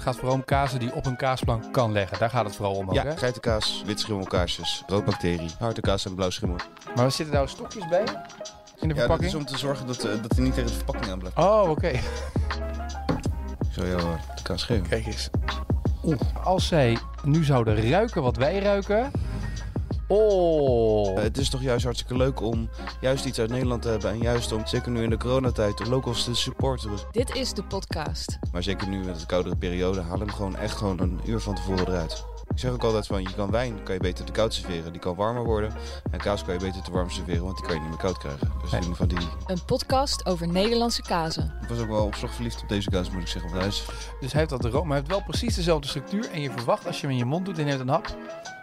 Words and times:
Het 0.00 0.08
gaat 0.08 0.18
vooral 0.18 0.34
om 0.36 0.44
kazen 0.44 0.78
die 0.78 0.94
op 0.94 1.06
een 1.06 1.16
kaasplank 1.16 1.72
kan 1.72 1.92
leggen. 1.92 2.18
Daar 2.18 2.30
gaat 2.30 2.44
het 2.44 2.56
vooral 2.56 2.74
om 2.74 2.88
ook, 2.88 2.94
Ja, 2.94 3.02
hè? 3.04 3.16
geitenkaas, 3.16 3.82
witschimmelkaarsjes, 3.86 4.82
roodbacterie, 4.86 5.50
hartekaas 5.58 6.04
en 6.04 6.14
blauwschimmel. 6.14 6.56
Maar 6.94 7.04
er 7.04 7.10
zitten 7.10 7.34
nou 7.34 7.48
stokjes 7.48 7.88
bij? 7.88 8.04
In 8.80 8.88
de 8.88 8.94
Ja, 8.94 9.00
verpakking? 9.00 9.28
is 9.30 9.34
om 9.34 9.44
te 9.44 9.58
zorgen 9.58 9.86
dat, 9.86 10.04
eh, 10.04 10.22
dat 10.22 10.32
hij 10.34 10.44
niet 10.44 10.54
tegen 10.54 10.70
de 10.70 10.76
verpakking 10.76 11.10
aan 11.12 11.18
blijft. 11.18 11.36
Oh, 11.38 11.68
oké. 11.70 11.86
Ik 11.88 12.00
zal 13.70 13.86
jou 13.86 14.00
eh, 14.00 14.08
de 14.36 14.42
kaas 14.42 14.62
geven. 14.62 14.88
Kijk 14.88 15.06
eens. 15.06 15.30
Oeh. 16.04 16.18
Als 16.44 16.66
zij 16.66 16.98
nu 17.24 17.44
zouden 17.44 17.90
ruiken 17.90 18.22
wat 18.22 18.36
wij 18.36 18.58
ruiken. 18.58 19.10
Oh. 20.12 21.16
Eh, 21.16 21.22
het 21.22 21.38
is 21.38 21.50
toch 21.50 21.62
juist 21.62 21.84
hartstikke 21.84 22.16
leuk 22.16 22.40
om 22.40 22.68
juist 23.00 23.24
iets 23.24 23.38
uit 23.38 23.50
Nederland 23.50 23.82
te 23.82 23.88
hebben. 23.88 24.10
En 24.10 24.18
juist 24.18 24.52
om, 24.52 24.66
zeker 24.66 24.90
nu 24.90 25.02
in 25.02 25.10
de 25.10 25.16
coronatijd, 25.16 25.78
de 25.78 25.88
locals 25.88 26.24
te 26.24 26.34
supporten. 26.34 26.90
Dit 27.10 27.34
is 27.34 27.52
de 27.52 27.62
podcast. 27.62 28.38
Maar 28.52 28.62
zeker 28.62 28.88
nu 28.88 29.04
met 29.04 29.20
de 29.20 29.26
koudere 29.26 29.56
periode, 29.56 30.00
haal 30.00 30.18
hem 30.18 30.30
gewoon 30.30 30.56
echt 30.56 30.76
gewoon 30.76 31.00
een 31.00 31.20
uur 31.24 31.40
van 31.40 31.54
tevoren 31.54 31.88
eruit. 31.88 32.24
Ik 32.48 32.58
zeg 32.58 32.70
ook 32.70 32.84
altijd 32.84 33.06
van, 33.06 33.22
je 33.22 33.34
kan 33.34 33.50
wijn 33.50 33.82
kan 33.82 33.94
je 33.94 34.00
beter 34.00 34.24
te 34.24 34.32
koud 34.32 34.54
serveren. 34.54 34.92
Die 34.92 35.00
kan 35.00 35.14
warmer 35.14 35.44
worden. 35.44 35.72
En 36.10 36.18
kaas 36.18 36.44
kan 36.44 36.54
je 36.54 36.60
beter 36.60 36.82
te 36.82 36.90
warm 36.90 37.10
serveren, 37.10 37.44
want 37.44 37.56
die 37.56 37.66
kan 37.66 37.74
je 37.74 37.80
niet 37.80 37.90
meer 37.90 37.98
koud 37.98 38.18
krijgen. 38.18 38.52
Dus 38.62 38.72
in 38.72 38.94
van 38.94 39.08
die... 39.08 39.18
Een 39.46 39.64
podcast 39.64 40.26
over 40.26 40.48
Nederlandse 40.48 41.02
kazen. 41.02 41.54
Ik 41.62 41.68
was 41.68 41.78
ook 41.78 41.88
wel 41.88 42.04
op 42.04 42.14
slag 42.14 42.34
verliefd 42.34 42.62
op 42.62 42.68
deze 42.68 42.90
kaas, 42.90 43.10
moet 43.10 43.20
ik 43.20 43.28
zeggen. 43.28 43.50
Want 43.50 43.62
hij 43.62 43.70
is 43.70 43.84
Dus 44.20 44.32
hij 44.32 44.40
heeft 44.40 44.62
dat 44.62 44.64
room, 44.64 44.86
maar 44.86 44.96
hij 44.96 44.96
heeft 44.96 45.10
wel 45.10 45.22
precies 45.22 45.54
dezelfde 45.54 45.88
structuur. 45.88 46.30
En 46.30 46.40
je 46.40 46.50
verwacht 46.50 46.86
als 46.86 46.96
je 46.96 47.02
hem 47.02 47.10
in 47.10 47.16
je 47.16 47.24
mond 47.24 47.44
doet 47.44 47.58
en 47.58 47.64
je 47.64 47.68
neemt 47.68 47.80
een 47.80 47.88
hap, 47.88 48.16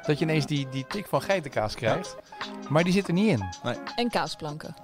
dat 0.08 0.20
je 0.20 0.26
ineens 0.26 0.46
die, 0.46 0.70
die 0.70 0.86
tik 0.88 1.08
van 1.08 1.22
geitenkaas 1.22 1.76
krijgt. 1.76 2.16
Maar 2.70 2.84
die 2.84 2.94
zit 2.94 3.08
er 3.08 3.14
niet 3.14 3.30
in. 3.30 3.44
En 3.96 4.10
kaasplanken. 4.10 4.76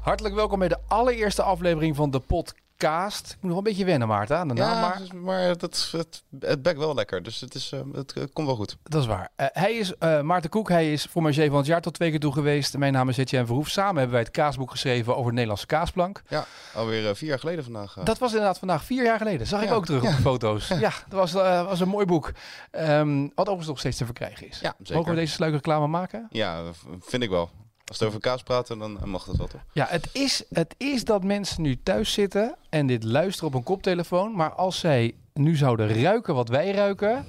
Hartelijk 0.00 0.34
welkom 0.34 0.58
bij 0.58 0.68
de 0.68 0.78
allereerste 0.88 1.42
aflevering 1.42 1.96
van 1.96 2.10
de 2.10 2.20
podcast. 2.20 2.63
Ik 2.84 3.30
moet 3.30 3.42
nog 3.42 3.50
wel 3.50 3.56
een 3.56 3.62
beetje 3.62 3.84
wennen, 3.84 4.08
Maarten, 4.08 4.36
aan 4.36 4.48
de 4.48 4.54
naam. 4.54 4.74
Ja, 4.74 4.80
Maar 4.80 4.98
dus- 4.98 5.12
maar 5.12 5.58
dat, 5.58 5.88
het, 5.92 6.22
het 6.40 6.62
bekt 6.62 6.78
wel 6.78 6.94
lekker. 6.94 7.22
Dus 7.22 7.40
het, 7.40 7.54
is, 7.54 7.72
eh, 7.72 7.80
het, 7.92 8.12
eh, 8.12 8.22
komt 8.32 8.46
wel 8.46 8.56
goed. 8.56 8.76
dat 8.82 9.00
is 9.00 9.06
waar. 9.06 9.30
Eh, 9.36 9.46
hij 9.52 9.72
is 9.72 9.92
Maarten 10.22 10.50
Koek. 10.50 10.68
Hij 10.68 10.92
is 10.92 11.06
formager 11.06 11.48
van 11.48 11.56
het 11.56 11.66
jaar 11.66 11.80
tot 11.80 11.94
twee 11.94 12.10
keer 12.10 12.20
toe 12.20 12.32
geweest. 12.32 12.76
Mijn 12.76 12.92
naam 12.92 13.08
is 13.08 13.16
Etienne 13.16 13.46
Verhoef. 13.46 13.68
Samen 13.68 13.94
hebben 13.94 14.12
wij 14.12 14.20
het 14.20 14.30
kaasboek 14.30 14.70
geschreven 14.70 15.12
over 15.12 15.24
het 15.24 15.32
Nederlandse 15.32 15.66
kaasplank. 15.66 16.22
Ja, 16.28 16.46
alweer 16.74 17.16
vier 17.16 17.28
jaar 17.28 17.38
geleden 17.38 17.64
vandaag. 17.64 17.94
Dat 18.04 18.18
was 18.18 18.30
inderdaad 18.30 18.58
vandaag 18.58 18.84
vier 18.84 19.04
jaar 19.04 19.18
geleden. 19.18 19.46
Zag 19.46 19.62
ik 19.62 19.72
ook 19.72 19.86
terug 19.86 20.02
ja. 20.02 20.08
op 20.08 20.16
de 20.16 20.22
foto's. 20.22 20.68
Ja, 20.68 20.92
dat 21.08 21.18
was, 21.18 21.32
was 21.32 21.80
een 21.80 21.88
mooi 21.88 22.06
boek. 22.06 22.32
Ehm, 22.70 23.20
wat 23.22 23.32
overigens 23.34 23.66
nog 23.66 23.78
steeds 23.78 23.96
te 23.96 24.04
verkrijgen 24.04 24.48
is. 24.48 24.60
Ja, 24.60 24.74
zeker. 24.78 24.94
Mogen 24.94 25.10
we 25.10 25.16
deze 25.18 25.32
sluikreclame 25.32 25.86
maken? 25.86 26.26
Ja, 26.30 26.62
vind 27.00 27.22
ik 27.22 27.30
wel. 27.30 27.50
Als 27.86 27.98
we 27.98 28.06
over 28.06 28.20
kaas 28.20 28.42
praten, 28.42 28.78
dan 28.78 28.98
mag 29.04 29.24
dat 29.24 29.36
wel 29.36 29.46
toch? 29.46 29.64
Ja, 29.72 29.86
het 29.88 30.08
is, 30.12 30.44
het 30.52 30.74
is 30.78 31.04
dat 31.04 31.24
mensen 31.24 31.62
nu 31.62 31.82
thuis 31.82 32.12
zitten 32.12 32.56
en 32.68 32.86
dit 32.86 33.04
luisteren 33.04 33.48
op 33.48 33.54
een 33.54 33.62
koptelefoon. 33.62 34.34
Maar 34.34 34.52
als 34.52 34.78
zij 34.78 35.14
nu 35.32 35.56
zouden 35.56 36.02
ruiken 36.02 36.34
wat 36.34 36.48
wij 36.48 36.70
ruiken. 36.70 37.24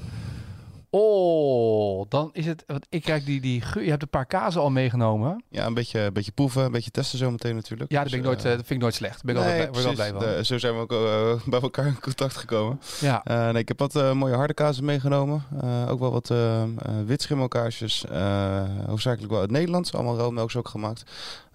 Oh, 0.99 2.05
dan 2.09 2.29
is 2.33 2.45
het. 2.45 2.63
Want 2.67 2.85
ik 2.89 3.07
ruik 3.07 3.25
die, 3.25 3.41
die. 3.41 3.63
Je 3.73 3.89
hebt 3.89 4.01
een 4.01 4.09
paar 4.09 4.25
kazen 4.25 4.61
al 4.61 4.69
meegenomen. 4.69 5.43
Ja, 5.49 5.65
een 5.65 5.73
beetje, 5.73 5.99
een 5.99 6.13
beetje 6.13 6.31
proeven, 6.31 6.63
een 6.63 6.71
beetje 6.71 6.91
testen 6.91 7.17
zometeen 7.19 7.55
natuurlijk. 7.55 7.91
Ja, 7.91 8.01
dat, 8.01 8.09
ben 8.11 8.19
ik 8.19 8.25
Dus, 8.25 8.33
nooit, 8.33 8.45
eh, 8.45 8.51
eh, 8.51 8.57
dat 8.57 8.65
vind 8.67 8.77
ik 8.79 8.81
nooit 8.83 8.93
slecht. 8.95 9.23
Ben 9.23 9.35
ik 9.35 9.41
nee, 9.41 9.51
altijd 9.67 9.71
blij, 9.71 9.93
blij 9.93 10.09
van. 10.09 10.19
De- 10.19 10.45
zo 10.45 10.57
zijn 10.57 10.73
we 10.73 10.79
ook 10.79 10.91
eh, 10.91 11.47
bij 11.51 11.61
elkaar 11.61 11.85
in 11.87 11.99
contact 11.99 12.35
gekomen. 12.37 12.79
Ja, 12.99 13.23
Eh, 13.23 13.49
nee, 13.49 13.61
ik 13.61 13.67
heb 13.67 13.79
wat 13.79 14.13
mooie 14.13 14.35
harde 14.35 14.53
kazen 14.53 14.85
meegenomen. 14.85 15.43
Ook 15.89 15.99
wel 15.99 16.11
wat 16.11 16.29
uh, 16.29 16.63
witschimmelkaarsjes. 17.05 18.05
eh, 18.05 18.63
hoofdzakelijk 18.85 19.31
wel 19.31 19.41
uit 19.41 19.51
Nederland. 19.51 19.93
Allemaal 19.93 20.17
roommelks 20.17 20.55
ook 20.55 20.67
gemaakt. 20.67 21.03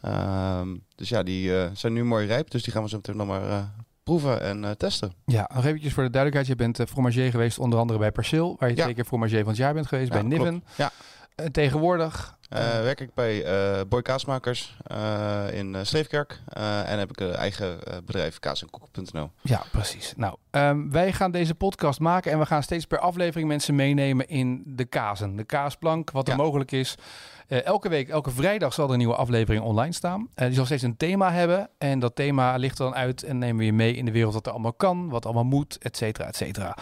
Ehm, 0.01 0.69
dus 0.95 1.09
ja, 1.09 1.23
die 1.23 1.53
zijn 1.73 1.93
nu 1.93 2.05
mooi 2.05 2.27
rijp. 2.27 2.51
Dus 2.51 2.63
die 2.63 2.73
gaan 2.73 2.83
we 2.83 2.89
zo 2.89 2.97
meteen 2.97 3.17
nog 3.17 3.27
maar 3.27 3.71
proeven 4.19 4.43
en 4.43 4.65
eh, 4.65 4.71
testen. 4.71 5.13
ja, 5.25 5.51
nog 5.55 5.65
eventjes 5.65 5.93
voor 5.93 6.03
de 6.03 6.11
duidelijkheid. 6.11 6.59
Je 6.59 6.65
bent 6.65 6.91
fromager 6.91 7.31
geweest 7.31 7.59
onder 7.59 7.79
andere 7.79 7.99
bij 7.99 8.13
Perceel. 8.13 8.57
Waar 8.59 8.69
je 8.71 8.77
Ja. 8.77 8.93
keer 8.93 9.05
fromager 9.05 9.39
van 9.39 9.49
het 9.49 9.57
jaar 9.57 9.75
bent 9.75 9.87
geweest. 9.87 10.13
Ja, 10.13 10.21
bij 10.21 10.29
Niven. 10.29 10.49
klopt. 10.49 10.77
Ja. 10.77 10.91
Tegenwoordig. 11.51 12.39
Eh, 12.51 12.59
werk 12.83 13.01
ik 13.01 13.15
bij 13.15 13.45
eh 13.45 13.81
Boy 13.89 14.03
Kaasmakers 14.03 14.77
eh, 14.87 15.45
in 15.53 15.75
uh, 15.75 15.81
Sleefkerk. 15.83 16.41
Eh, 16.49 16.91
en 16.93 16.99
heb 16.99 17.11
ik 17.11 17.21
een 17.21 17.33
eigen 17.35 17.79
bedrijf, 18.05 18.39
kaasenkoek.nl. 18.39 19.31
Ja, 19.43 19.63
precies. 19.73 20.13
Nou, 20.17 20.37
ehm, 20.51 20.91
wij 20.91 21.13
gaan 21.13 21.31
deze 21.31 21.55
podcast 21.55 22.01
maken 22.01 22.33
en 22.33 22.39
we 22.39 22.47
gaan 22.47 22.63
steeds 22.63 22.87
per 22.87 22.99
aflevering 22.99 23.49
mensen 23.49 23.75
meenemen 23.75 24.29
in 24.29 24.63
de 24.67 24.85
kazen. 24.85 25.37
De 25.37 25.45
kaasplank, 25.45 26.11
wat 26.11 26.29
er 26.29 26.37
Ja. 26.37 26.43
mogelijk 26.43 26.73
is. 26.73 26.95
Elke 27.49 27.89
week, 27.89 28.09
elke 28.09 28.31
vrijdag 28.31 28.73
zal 28.75 28.87
er 28.87 28.93
een 28.93 28.99
nieuwe 28.99 29.15
aflevering 29.15 29.65
online 29.65 29.93
staan. 29.93 30.29
Die 30.35 30.53
zal 30.53 30.65
steeds 30.65 30.83
een 30.83 30.97
thema 30.97 31.33
hebben. 31.33 31.71
En 31.79 31.99
dat 31.99 32.15
thema 32.15 32.57
ligt 32.57 32.79
er 32.79 32.85
dan 32.85 32.95
uit 32.95 33.23
en 33.23 33.39
nemen 33.39 33.57
we 33.57 33.65
je 33.65 33.73
mee 33.73 33.95
in 33.95 34.05
de 34.05 34.13
wereld 34.13 34.35
wat 34.35 34.47
er 34.47 34.53
allemaal 34.53 34.73
kan, 34.73 35.09
wat 35.09 35.25
allemaal 35.25 35.45
moet, 35.45 35.79
et 35.79 35.97
cetera, 35.97 36.27
et 36.27 36.37
cetera. 36.37 36.77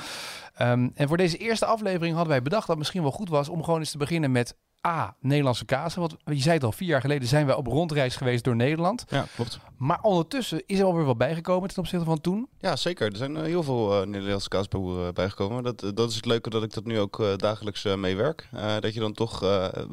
Ehm, 0.55 0.89
en 0.95 1.09
voor 1.09 1.17
deze 1.17 1.37
eerste 1.37 1.67
aflevering 1.67 2.15
hadden 2.15 2.33
wij 2.33 2.43
bedacht 2.43 2.61
dat 2.61 2.69
het 2.71 2.79
misschien 2.79 3.03
wel 3.03 3.11
goed 3.11 3.29
was 3.29 3.49
om 3.49 3.65
gewoon 3.65 3.79
eens 3.79 3.91
te 3.91 3.99
beginnen 3.99 4.33
met 4.33 4.55
A, 4.87 5.17
Nederlandse 5.21 5.65
kazen. 5.65 6.01
Want 6.01 6.17
je 6.25 6.37
zei 6.41 6.55
het 6.55 6.65
al, 6.65 6.73
vier 6.73 6.89
jaar 6.89 7.01
geleden 7.01 7.29
zijn 7.29 7.47
wij 7.47 7.55
op 7.55 7.67
rondreis 7.67 8.17
geweest 8.17 8.45
door 8.45 8.57
Nederland. 8.57 9.05
Ja, 9.09 9.27
klopt. 9.35 9.59
Maar 9.77 9.99
ondertussen 10.03 10.63
is 10.67 10.79
er 10.79 10.85
alweer 10.85 11.05
wat 11.05 11.19
bijgekomen 11.19 11.69
ten 11.69 11.79
opzichte 11.79 12.05
van 12.05 12.21
toen. 12.21 12.49
Ja, 12.59 12.77
zeker. 12.77 13.11
Er 13.11 13.17
zijn 13.17 13.37
eh, 13.37 13.43
heel 13.43 13.63
veel 13.63 14.01
eh, 14.01 14.07
Nederlandse 14.07 14.49
kaasboeren 14.49 15.07
eh, 15.09 15.13
bijgekomen. 15.13 15.63
Dat, 15.63 15.81
dat 15.95 16.11
is 16.11 16.17
het 16.17 16.27
leuke 16.27 16.51
dat 16.51 16.63
ik 16.63 16.75
dat 16.75 16.85
nu 16.85 16.99
ook 16.99 17.21
eh, 17.21 17.37
dagelijks 17.37 17.83
meewerk. 17.85 18.49
Dat 18.81 18.95
je 18.95 19.01
dan 19.01 19.13
toch 19.13 19.43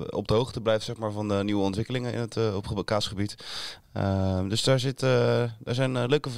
op 0.10 0.28
de 0.28 0.34
hoogte 0.34 0.62
blijft 0.62 0.86
zeg 0.86 0.98
maar, 0.98 1.12
van 1.12 1.28
de 1.28 1.44
nieuwe 1.44 1.64
ontwikkelingen 1.64 2.14
in 2.14 2.20
het 2.20 2.54
op 2.56 2.68
ge- 2.68 2.84
kaasgebied. 2.84 3.36
Dus 4.48 4.64
daar, 4.64 4.80
zit, 4.80 5.00
daar 5.00 5.50
zijn 5.66 6.06
leuke 6.06 6.30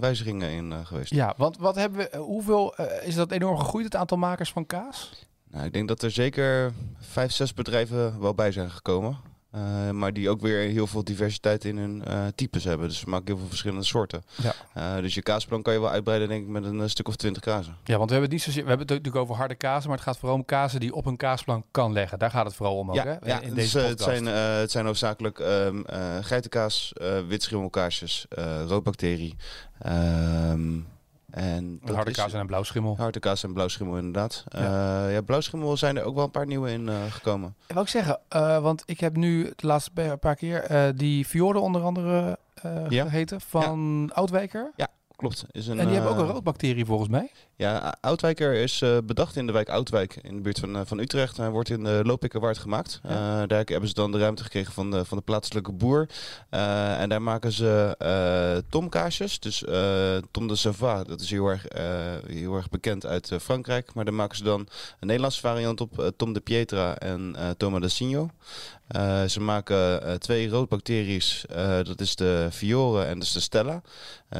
wijzigingen 0.00 0.50
in 0.50 0.86
geweest. 0.86 1.14
Ja, 1.14 1.34
want 1.36 1.56
wat 1.58 1.74
hebben 1.74 1.98
we, 2.10 2.16
hoeveel 2.18 2.74
is 3.04 3.14
dat 3.14 3.30
enorm 3.30 3.58
gegroeid, 3.58 3.84
het 3.84 3.96
aantal 3.96 4.16
makers 4.18 4.52
van 4.52 4.66
kaas? 4.66 5.10
Nou, 5.52 5.64
ik 5.64 5.72
denk 5.72 5.88
dat 5.88 6.02
er 6.02 6.10
zeker 6.10 6.72
vijf, 6.98 7.32
zes 7.32 7.54
bedrijven 7.54 8.20
wel 8.20 8.34
bij 8.34 8.52
zijn 8.52 8.70
gekomen. 8.70 9.16
Eh, 9.52 9.90
maar 9.90 10.12
die 10.12 10.30
ook 10.30 10.40
weer 10.40 10.70
heel 10.70 10.86
veel 10.86 11.04
diversiteit 11.04 11.64
in 11.64 11.76
hun 11.76 12.04
eh, 12.04 12.26
types 12.34 12.64
hebben. 12.64 12.88
Dus 12.88 13.04
we 13.04 13.10
maken 13.10 13.26
heel 13.26 13.38
veel 13.38 13.48
verschillende 13.48 13.84
soorten. 13.84 14.22
Ja. 14.42 14.54
Eh, 14.74 15.02
dus 15.02 15.14
je 15.14 15.22
kaasplan 15.22 15.62
kan 15.62 15.72
je 15.72 15.80
wel 15.80 15.90
uitbreiden 15.90 16.28
denk 16.28 16.42
ik 16.42 16.48
met 16.48 16.64
een 16.64 16.90
stuk 16.90 17.08
of 17.08 17.16
twintig 17.16 17.42
kazen. 17.42 17.76
Ja, 17.84 17.96
want 17.96 18.10
we 18.10 18.16
hebben 18.16 18.22
het 18.22 18.30
niet 18.30 18.42
zozeer, 18.42 18.62
we 18.62 18.68
hebben 18.68 18.86
het 18.86 18.96
natuurlijk 18.96 19.24
over 19.24 19.36
harde 19.36 19.54
kazen, 19.54 19.88
maar 19.88 19.98
het 19.98 20.06
gaat 20.06 20.18
vooral 20.18 20.36
om 20.36 20.44
kazen 20.44 20.80
die 20.80 20.94
op 20.94 21.06
een 21.06 21.16
kaasplank 21.16 21.64
kan 21.70 21.92
leggen. 21.92 22.18
Daar 22.18 22.30
gaat 22.30 22.46
het 22.46 22.54
vooral 22.54 22.76
om 22.76 22.90
ook, 22.90 22.96
hè? 22.96 23.10
Ja, 23.10 23.18
ja 23.24 23.40
in 23.40 23.54
dus, 23.54 23.72
deze 23.72 23.80
eh, 23.80 23.88
het, 23.88 24.00
zijn, 24.00 24.26
het 24.26 24.70
zijn 24.70 24.86
hoofdzakelijk 24.86 25.38
eh, 25.38 25.68
geitenkaas, 26.20 26.92
witschimmelkaarsjes, 27.28 28.26
eh 28.28 28.62
roodbacterie. 28.66 29.36
ehm, 29.78 30.78
en 31.32 31.80
harde 31.84 32.10
is- 32.10 32.16
kaas 32.16 32.32
en 32.32 32.40
een 32.40 32.46
blauwschimmel. 32.46 32.96
Harde 32.96 33.18
kaas 33.20 33.42
en 33.44 33.52
blauwschimmel 33.52 33.96
inderdaad. 33.96 34.44
Ja. 34.48 34.62
Ja. 34.62 35.08
ja, 35.08 35.20
blauwschimmel 35.20 35.76
zijn 35.76 35.96
er 35.96 36.04
ook 36.04 36.14
wel 36.14 36.24
een 36.24 36.30
paar 36.30 36.46
nieuwe 36.46 36.70
in 36.72 36.88
eh, 36.88 36.94
gekomen. 37.10 37.54
Ik 37.66 37.88
zeggen, 37.88 38.18
eh, 38.28 38.58
want 38.58 38.82
ik 38.86 39.00
heb 39.00 39.16
nu 39.16 39.52
de 39.56 39.66
laatste 39.66 39.90
pa- 39.90 40.16
paar 40.16 40.36
keer 40.36 40.62
eh, 40.62 40.88
die 40.94 41.24
Fjorde 41.24 41.58
onder 41.58 41.82
andere 41.82 42.38
eh 42.54 42.88
Ja. 42.88 43.04
geheten 43.04 43.40
van 43.40 44.10
Oudwijker. 44.14 44.70
Klopt. 45.16 45.46
Is 45.50 45.66
een, 45.66 45.78
en 45.78 45.86
die 45.86 45.94
hebben 45.94 46.12
ook 46.12 46.18
een 46.18 46.26
roodbacterie 46.32 46.84
volgens 46.84 47.08
mij. 47.08 47.30
Ja, 47.62 47.96
Oudwijker 48.00 48.54
is 48.54 48.82
eh, 48.82 48.98
bedacht 49.04 49.36
in 49.36 49.46
de 49.46 49.52
wijk 49.52 49.68
Oudwijk 49.68 50.18
in 50.22 50.36
de 50.36 50.40
buurt 50.40 50.58
van, 50.58 50.76
eh, 50.76 50.82
van 50.84 50.98
Utrecht. 50.98 51.36
Hij 51.36 51.50
wordt 51.50 51.68
in 51.68 51.84
de 51.84 52.00
Lopikkerwaard 52.04 52.58
gemaakt. 52.58 53.00
Ja. 53.02 53.08
Eh, 53.08 53.48
daar 53.48 53.62
hebben 53.64 53.88
ze 53.88 53.94
dan 53.94 54.12
de 54.12 54.18
ruimte 54.18 54.42
gekregen 54.42 54.72
van 54.72 54.90
de, 54.90 55.04
van 55.04 55.16
de 55.16 55.24
plaatselijke 55.24 55.72
boer. 55.72 56.08
En 56.50 57.08
daar 57.08 57.22
maken 57.22 57.52
ze 57.52 58.64
tomkaasjes. 58.68 59.40
Dus 59.40 59.64
Tom 60.30 60.48
de 60.48 60.56
Savoie, 60.56 61.04
dat 61.04 61.20
is 61.20 61.30
heel 61.30 61.46
erg, 61.46 61.66
heel 62.26 62.54
erg 62.56 62.70
bekend 62.70 63.06
uit 63.06 63.32
Frankrijk. 63.40 63.94
Maar 63.94 64.04
daar 64.04 64.14
maken 64.14 64.36
ze 64.36 64.44
dan 64.44 64.60
een 64.60 65.06
Nederlandse 65.06 65.40
variant 65.40 65.80
op. 65.80 66.12
Tom 66.16 66.32
de 66.32 66.40
Pietra 66.40 66.98
en 66.98 67.36
Toma 67.56 67.78
de 67.78 67.88
Signo. 67.88 68.30
Ze 69.26 69.40
maken 69.40 70.20
twee 70.20 70.48
roodbacteries. 70.48 71.44
Dat 71.82 72.00
is 72.00 72.16
de 72.16 72.48
Fiore 72.50 73.04
en 73.04 73.18
dus 73.18 73.32
de 73.32 73.40
Stella. 73.40 73.82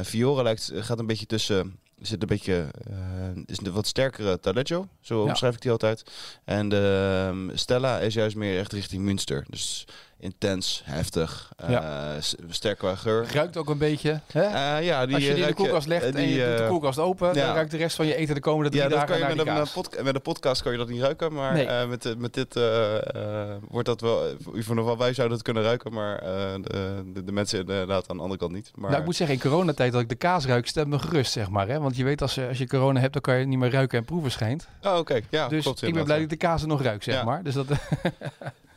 Fiore 0.03 0.43
lijkt, 0.43 0.71
gaat 0.75 0.99
een 0.99 1.07
beetje 1.07 1.25
tussen... 1.25 1.81
Zit 2.03 2.21
een 2.21 2.27
beetje... 2.27 2.67
eh, 2.89 3.43
is 3.45 3.57
een 3.63 3.71
wat 3.71 3.87
sterkere 3.87 4.39
Taleggio. 4.39 4.87
Zo 5.01 5.21
omschrijf 5.21 5.55
ik 5.55 5.61
die 5.61 5.71
altijd. 5.71 6.03
En 6.43 6.71
ehm, 6.71 7.55
Stella 7.55 7.99
is 7.99 8.13
juist 8.13 8.35
meer 8.35 8.59
echt 8.59 8.73
richting 8.73 9.03
Münster. 9.03 9.45
Dus 9.49 9.87
intens, 10.23 10.81
heftig, 10.85 11.51
eh, 11.55 12.09
sterk 12.49 12.77
qua 12.77 12.95
geur. 12.95 13.25
Ruikt 13.33 13.57
ook 13.57 13.69
een 13.69 13.77
beetje. 13.77 14.19
Hè? 14.31 14.41
Eh, 14.41 14.85
ja, 14.85 15.05
die 15.05 15.15
Als 15.15 15.23
je 15.25 15.33
die 15.33 15.41
in 15.41 15.47
de 15.47 15.53
koelkast 15.53 15.87
legt 15.87 16.03
eh, 16.15 16.15
en 16.23 16.27
je 16.29 16.45
doet 16.47 16.57
de 16.57 16.63
eh, 16.63 16.69
koelkast 16.69 16.99
open, 16.99 17.33
dan 17.33 17.43
ja. 17.43 17.53
ruikt 17.53 17.71
de 17.71 17.77
rest 17.77 17.95
van 17.95 18.05
je 18.05 18.15
eten 18.15 18.35
de 18.35 18.41
komende 18.41 18.69
drie 18.69 18.81
ja, 18.83 18.89
dat 18.89 18.97
kan 18.97 19.07
dagen 19.07 19.29
je 19.37 19.43
naar 19.43 19.53
met 19.55 19.67
een, 19.67 19.73
pod- 19.73 20.03
met 20.03 20.15
een 20.15 20.21
podcast 20.21 20.61
kan 20.61 20.71
je 20.71 20.77
dat 20.77 20.89
niet 20.89 21.01
ruiken, 21.01 21.33
maar 21.33 21.53
Nee. 21.53 21.65
eh, 21.65 21.87
met, 21.87 22.15
met 22.17 22.33
dit 22.33 22.55
eh, 22.55 22.95
eh, 23.15 23.55
wordt 23.69 23.87
dat 23.87 24.01
wel. 24.01 24.27
In 24.29 24.37
ieder 24.55 24.63
geval 24.77 24.97
wij 24.97 25.13
zouden 25.13 25.35
het 25.37 25.45
kunnen 25.45 25.63
ruiken, 25.63 25.93
maar 25.93 26.17
eh, 26.19 26.53
de, 26.61 27.03
de, 27.13 27.23
de 27.23 27.31
mensen 27.31 27.59
inderdaad 27.59 28.09
aan 28.09 28.15
de 28.15 28.21
andere 28.21 28.39
kant 28.39 28.51
niet. 28.51 28.71
Maar 28.75 28.87
Nou, 28.89 28.99
ik 29.01 29.05
moet 29.05 29.15
zeggen, 29.15 29.35
in 29.35 29.41
coronatijd 29.41 29.91
dat 29.91 30.01
ik 30.01 30.09
de 30.09 30.15
kaas 30.15 30.45
ruik, 30.45 30.67
stemt 30.67 30.87
me 30.87 30.99
gerust, 30.99 31.31
zeg 31.31 31.49
maar. 31.49 31.67
Hè? 31.67 31.79
Want 31.79 31.95
je 31.95 32.03
weet, 32.03 32.21
als, 32.21 32.35
je- 32.35 32.47
als 32.47 32.57
je 32.57 32.67
corona 32.67 32.99
hebt, 32.99 33.13
dan 33.13 33.21
kan 33.21 33.37
je 33.39 33.45
niet 33.45 33.59
meer 33.59 33.71
ruiken 33.71 33.97
en 33.97 34.05
proeven 34.05 34.31
schijnt. 34.31 34.67
oh, 34.83 34.97
oké, 34.97 35.19
ja, 35.29 35.47
dus 35.47 35.63
klopt. 35.63 35.81
ik 35.81 35.93
ben 35.93 36.03
blij 36.03 36.15
dat 36.15 36.23
ik 36.23 36.29
de 36.39 36.45
kaas 36.47 36.61
er 36.61 36.67
nog 36.67 36.81
ruik, 36.81 37.03
zeg 37.03 37.15
Ja. 37.15 37.23
maar. 37.23 37.43
Dus 37.43 37.53
dat, 37.53 37.65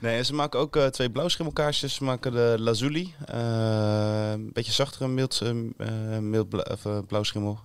Nee, 0.06 0.24
ze 0.24 0.34
maken 0.34 0.60
ook 0.60 0.76
eh, 0.76 0.86
twee 0.86 1.10
blauwschimmelkaarsjes. 1.10 1.94
Ze 1.94 2.04
maken 2.04 2.32
de 2.32 2.54
Lazuli. 2.58 3.14
eh, 3.24 4.30
een 4.30 4.52
beetje 4.52 4.72
zachtere 4.72 5.08
mild, 5.08 5.40
eh, 5.40 6.18
mild 6.18 6.48
bla- 6.48 6.66
of, 6.72 7.06
blauwschimmel. 7.06 7.58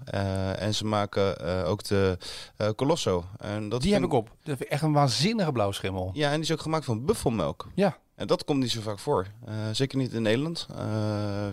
En 0.56 0.74
ze 0.74 0.86
maken 0.86 1.40
ook 1.66 1.84
de 1.84 2.18
Colosso. 2.76 3.26
En 3.38 3.70
dat 3.70 3.82
Die 3.82 3.94
heb 3.94 4.04
ik 4.04 4.14
op. 4.14 4.28
Dat 4.28 4.38
vind 4.44 4.62
ik 4.62 4.68
echt 4.70 4.82
een 4.82 4.94
waanzinnige 4.94 5.52
blauwschimmel. 5.52 6.10
Ja, 6.14 6.28
en 6.28 6.34
die 6.34 6.44
is 6.44 6.52
ook 6.52 6.62
gemaakt 6.62 6.86
van 6.86 7.06
buffelmelk. 7.06 7.68
Ja. 7.76 7.98
En 8.16 8.28
dat 8.28 8.44
komt 8.44 8.60
niet 8.60 8.72
zo 8.72 8.82
vaak 8.82 9.00
voor. 9.00 9.28
Zeker 9.72 9.98
niet 9.98 10.14
in 10.14 10.22
Nederland. 10.22 10.68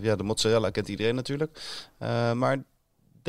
Ja, 0.01 0.15
de 0.15 0.23
mozzarella 0.23 0.69
kent 0.69 0.87
iedereen 0.87 1.15
natuurlijk. 1.15 1.61
Maar 2.33 2.63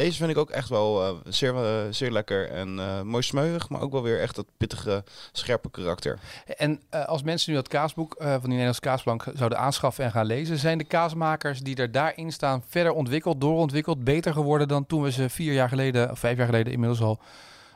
deze 0.01 0.17
vind 0.17 0.31
ik 0.31 0.39
ook 0.39 0.51
echt 0.51 0.69
wel 0.69 1.03
eh, 1.05 1.15
zeer, 1.29 1.55
eh, 1.57 1.81
zeer 1.91 2.11
lekker 2.11 2.51
en 2.51 2.79
eh, 2.79 3.03
mooi 3.03 3.23
smeuig. 3.23 3.69
Maar 3.69 3.81
ook 3.81 3.93
wel 3.93 4.03
weer 4.03 4.21
echt 4.21 4.37
dat 4.37 4.47
pittige, 4.57 5.05
scherpe 5.33 5.71
karakter. 5.71 6.19
En 6.57 6.81
als 7.07 7.23
mensen 7.23 7.51
nu 7.51 7.57
dat 7.57 7.69
kaasboek 7.69 8.15
van 8.19 8.41
die 8.41 8.49
Nederlandse 8.49 8.81
kaasplank 8.81 9.25
zouden 9.35 9.59
aanschaffen 9.59 10.05
en 10.05 10.11
gaan 10.11 10.27
lezen, 10.27 10.59
zijn 10.59 10.79
de 10.79 10.85
kaasmakers 10.85 11.61
die 11.61 11.77
er 11.77 11.93
daarin 11.93 12.33
staan 12.33 12.63
verder 12.69 12.93
ontwikkeld, 12.93 13.41
doorontwikkeld, 13.41 14.05
beter 14.05 14.33
geworden 14.33 14.69
dan 14.69 14.87
toen 14.87 15.03
we 15.03 15.11
ze 15.13 15.29
vier 15.29 15.53
jaar 15.53 15.69
geleden, 15.69 16.11
of 16.11 16.19
vijf 16.19 16.37
jaar 16.37 16.47
geleden 16.47 16.73
inmiddels 16.73 17.01
al 17.01 17.19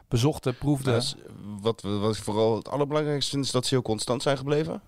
bezochten, 0.08 0.56
proefden? 0.58 0.92
Nou, 0.92 1.58
wat, 1.60 1.82
we- 1.82 1.98
wat 1.98 2.16
ik 2.16 2.22
vooral 2.22 2.56
het 2.56 2.68
allerbelangrijkste 2.68 3.30
vind, 3.30 3.44
is 3.44 3.50
dat 3.50 3.66
ze 3.66 3.74
heel 3.74 3.82
constant 3.82 4.22
zijn 4.22 4.36
gebleven. 4.36 4.82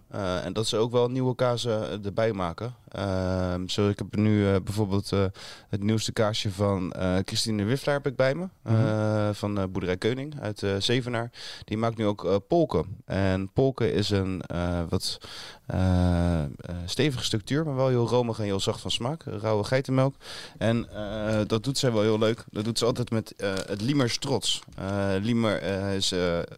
En 0.45 0.53
dat 0.53 0.67
ze 0.67 0.77
ook 0.77 0.91
wel 0.93 1.09
nieuwe 1.09 1.35
kazen 1.35 2.05
erbij 2.05 2.33
maken. 2.33 2.75
Ehm, 2.97 3.69
zo, 3.69 3.89
ik 3.89 3.99
heb 3.99 4.17
nu 4.17 4.49
eh, 4.49 4.57
bijvoorbeeld 4.65 5.13
eh, 5.13 5.25
het 5.69 5.83
nieuwste 5.83 6.13
kaasje 6.13 6.51
van 6.51 6.93
eh, 6.93 7.17
Christine 7.25 7.65
Wiffelaar 7.65 7.97
heb 7.97 8.07
ik 8.07 8.17
bij 8.17 8.35
me. 8.35 8.49
Mhm. 8.63 9.33
van 9.33 9.71
Boerderij 9.71 9.97
Keuning 9.97 10.41
uit 10.41 10.63
Zevenaar. 10.79 11.31
Die 11.65 11.77
maakt 11.77 11.97
nu 11.97 12.07
ook 12.07 12.41
polken. 12.49 12.97
En 13.05 13.53
polken 13.53 13.93
is 13.93 14.11
een 14.11 14.43
wat 14.89 15.19
stevige 16.85 17.25
structuur, 17.25 17.65
maar 17.65 17.77
wel 17.77 17.89
heel 17.89 18.09
romig 18.09 18.39
en 18.39 18.45
heel 18.45 18.61
zacht 18.61 18.81
van 18.81 18.91
smaak. 18.91 19.23
Rauwe 19.25 19.65
geitenmelk. 19.65 20.15
En 20.59 20.89
dat 21.47 21.65
doet 21.65 21.79
zij 21.79 21.93
wel 21.93 22.03
heel 22.03 22.19
leuk. 22.19 22.45
Dat 22.51 22.65
doet 22.65 22.79
ze 22.79 22.85
altijd 22.85 23.11
met 23.11 23.35
het 23.67 23.81
Liemers 23.81 24.19
trots. 24.19 24.63
Liemer 25.21 25.63
is 25.93 26.13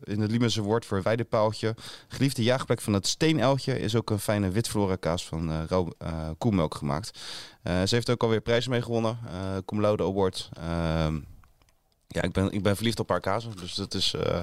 in 0.05 0.21
het 0.21 0.31
Liemerse 0.31 0.63
woord 0.63 0.87
voor 0.87 1.03
weidepaaltje. 1.03 1.75
Geliefde 2.09 2.43
jaagplek 2.43 2.81
van 2.81 2.93
het 2.93 3.07
steeneltje 3.07 3.81
is 3.81 3.97
ook 3.97 4.11
een 4.11 4.19
fijne 4.19 4.51
witflora 4.51 4.97
kaas 4.97 5.27
van 5.27 5.51
eh 5.99 6.28
eh, 6.29 6.35
koemelk 6.39 6.75
gemaakt. 6.75 7.19
Eh, 7.63 7.83
ze 7.83 7.95
heeft 7.95 8.11
ook 8.11 8.23
alweer 8.23 8.41
prijzen 8.41 8.71
mee 8.71 8.83
gewonnen. 8.83 9.19
eh 9.27 9.57
Cum 9.65 9.81
Laude 9.81 10.03
Award. 10.03 10.51
Ja, 12.11 12.23
ik 12.23 12.33
ben, 12.33 12.51
ik 12.53 12.63
ben 12.63 12.77
verliefd 12.77 13.01
op 13.01 13.09
haar 13.09 13.21
kazen. 13.21 13.57
Dus 13.57 13.75
dat 13.75 13.95
is... 13.95 14.15
eh, 14.15 14.41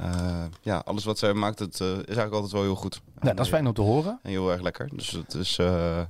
eh, 0.00 0.44
ja, 0.60 0.82
alles 0.84 1.04
wat 1.04 1.18
zij 1.18 1.32
maakt, 1.34 1.58
het, 1.58 1.80
eh, 1.80 1.86
is 1.88 1.94
eigenlijk 1.94 2.32
altijd 2.32 2.52
wel 2.52 2.62
heel 2.62 2.74
goed. 2.74 3.00
En, 3.18 3.36
dat 3.36 3.44
is 3.44 3.50
fijn 3.52 3.66
om 3.66 3.72
te 3.72 3.80
horen. 3.80 4.18
en 4.22 4.30
heel 4.30 4.50
erg 4.50 4.60
lekker. 4.60 4.88
Dus, 4.96 5.10
het 5.10 5.34
is, 5.34 5.58
eh, 5.58 6.00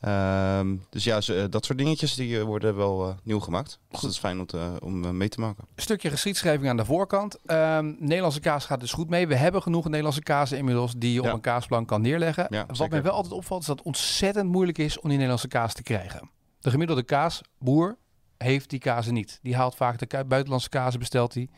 ehm, 0.00 0.76
dus 0.90 1.04
ja, 1.04 1.20
ze- 1.20 1.46
dat 1.50 1.64
soort 1.64 1.78
dingetjes 1.78 2.14
die 2.14 2.40
worden 2.44 2.76
wel 2.76 3.14
nieuw 3.22 3.40
gemaakt. 3.40 3.78
Dus 3.90 4.00
dat 4.00 4.10
is 4.10 4.18
fijn 4.18 4.38
om, 4.40 4.46
te, 4.46 4.72
om 4.82 5.16
mee 5.16 5.28
te 5.28 5.40
maken. 5.40 5.64
Een 5.74 5.82
stukje 5.82 6.10
geschiedschrijving 6.10 6.68
aan 6.68 6.76
de 6.76 6.84
voorkant. 6.84 7.38
Ehm, 7.46 7.92
Nederlandse 7.98 8.40
kaas 8.40 8.64
gaat 8.66 8.80
dus 8.80 8.92
goed 8.92 9.08
mee. 9.08 9.26
We 9.26 9.36
hebben 9.36 9.62
genoeg 9.62 9.84
Nederlandse 9.84 10.22
kazen 10.22 10.58
inmiddels 10.58 10.92
die 10.96 11.12
je 11.12 11.20
op 11.20 11.26
Ja. 11.26 11.32
een 11.32 11.40
kaasplank 11.40 11.88
kan 11.88 12.00
neerleggen. 12.00 12.46
Ja, 12.50 12.66
Wat 12.66 12.76
zeker. 12.76 12.92
mij 12.92 13.02
wel 13.02 13.12
altijd 13.12 13.34
opvalt 13.34 13.60
is 13.60 13.66
dat 13.66 13.76
het 13.78 13.86
ontzettend 13.86 14.48
moeilijk 14.50 14.78
is 14.78 14.96
om 14.96 15.02
die 15.02 15.12
Nederlandse 15.12 15.48
kaas 15.48 15.74
te 15.74 15.82
krijgen. 15.82 16.30
De 16.60 16.70
gemiddelde 16.70 17.02
kaasboer 17.02 17.96
heeft 18.38 18.70
die 18.70 18.78
kazen 18.78 19.14
niet. 19.14 19.38
Die 19.42 19.56
haalt 19.56 19.74
vaak 19.74 19.98
de 19.98 20.24
buitenlandse 20.24 20.68
kazen, 20.68 20.98
bestelt 20.98 21.34
hij. 21.34 21.48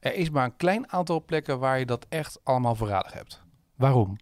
Er 0.00 0.14
is 0.14 0.30
maar 0.30 0.44
een 0.44 0.56
klein 0.56 0.92
aantal 0.92 1.24
plekken 1.24 1.58
waar 1.58 1.78
je 1.78 1.86
dat 1.86 2.06
echt 2.08 2.38
allemaal 2.42 2.74
voorradig 2.74 3.12
hebt. 3.12 3.42
Waarom? 3.74 4.16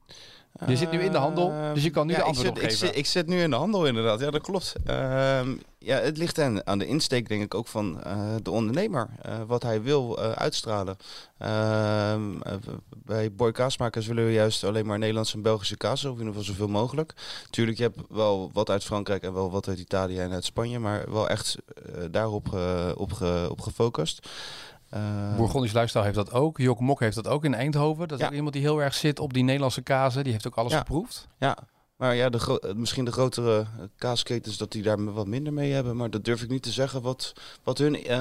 Je 0.67 0.77
zit 0.77 0.91
nu 0.91 1.01
in 1.01 1.13
de 1.13 1.19
handel, 1.19 1.51
Ehm, 1.53 1.75
dus 1.75 1.83
je 1.83 1.91
kan 1.91 2.07
nu 2.07 2.13
de 2.13 2.19
ik 2.19 2.25
antwoord 2.25 2.59
zit, 2.59 2.65
ik, 2.65 2.77
zit, 2.77 2.97
ik 2.97 3.07
zit 3.07 3.27
nu 3.27 3.41
in 3.43 3.51
de 3.51 3.57
handel 3.57 3.87
inderdaad. 3.87 4.21
Ja, 4.21 4.31
dat 4.31 4.43
klopt. 4.43 4.75
Ehm, 4.87 5.57
ja, 5.79 5.99
het 5.99 6.17
ligt 6.17 6.39
aan, 6.41 6.67
aan 6.67 6.79
de 6.79 6.87
insteek 6.87 7.29
denk 7.29 7.43
ik 7.43 7.55
ook 7.55 7.67
van 7.67 8.03
eh, 8.03 8.35
de 8.43 8.51
ondernemer. 8.51 9.09
eh, 9.23 9.41
wat 9.47 9.63
hij 9.63 9.83
wil 9.83 10.19
eh, 10.19 10.31
uitstralen. 10.31 10.97
Ehm, 11.39 12.41
eh, 12.43 12.53
bij 13.05 13.33
Boy 13.33 13.53
Kaasmakers 13.53 14.07
willen 14.07 14.25
we 14.25 14.33
juist 14.33 14.65
alleen 14.65 14.87
maar 14.87 14.99
Nederlandse 14.99 15.35
en 15.37 15.43
Belgische 15.43 15.77
kaas. 15.77 16.05
Of 16.05 16.13
in 16.13 16.19
ieder 16.19 16.27
geval 16.35 16.43
zoveel 16.43 16.69
mogelijk. 16.69 17.13
Tuurlijk, 17.51 17.77
je 17.77 17.83
hebt 17.83 17.99
wel 18.09 18.51
wat 18.53 18.71
uit 18.71 18.85
Frankrijk 18.85 19.23
en 19.23 19.33
wel 19.33 19.51
wat 19.51 19.69
uit 19.69 19.79
Italië 19.79 20.19
en 20.19 20.33
uit 20.33 20.45
Spanje. 20.45 20.79
Maar 20.79 21.13
wel 21.13 21.29
echt 21.29 21.57
daarop 22.11 22.47
op, 22.97 23.13
op 23.51 23.61
gefocust. 23.61 24.29
Ehm, 24.91 25.37
Bourgondisch 25.37 25.73
Lifestyle 25.73 26.05
heeft 26.05 26.15
dat 26.17 26.33
ook. 26.33 26.59
Jok 26.59 26.81
Mok 26.81 27.01
heeft 27.01 27.15
dat 27.15 27.29
ook 27.29 27.45
in 27.45 27.55
Eindhoven. 27.55 28.09
Dat 28.09 28.19
is 28.19 28.25
Ja. 28.25 28.31
ook 28.31 28.37
iemand 28.37 28.53
die 28.53 28.63
heel 28.63 28.83
erg 28.83 28.95
zit 28.95 29.19
op 29.21 29.33
die 29.33 29.43
Nederlandse 29.45 29.83
kazen. 29.83 30.23
Die 30.25 30.33
heeft 30.33 30.47
ook 30.47 30.57
alles 30.57 30.73
Ja. 30.73 30.79
geproefd. 30.79 31.27
Ja, 31.39 31.57
maar 31.97 32.15
ja, 32.15 32.29
de 32.29 32.59
eh, 32.63 32.75
misschien 32.75 33.05
de 33.05 33.13
grotere 33.13 33.67
kaasketens 33.97 34.57
dat 34.57 34.73
die 34.73 34.83
daar 34.83 35.13
wat 35.13 35.27
minder 35.27 35.53
mee 35.53 35.73
hebben. 35.73 35.97
Maar 35.97 36.11
dat 36.11 36.25
durf 36.25 36.43
ik 36.43 36.49
niet 36.51 36.63
te 36.63 36.71
zeggen 36.71 37.03
wat, 37.03 37.33
wat 37.63 37.79
hun, 37.79 38.05
eh, 38.05 38.19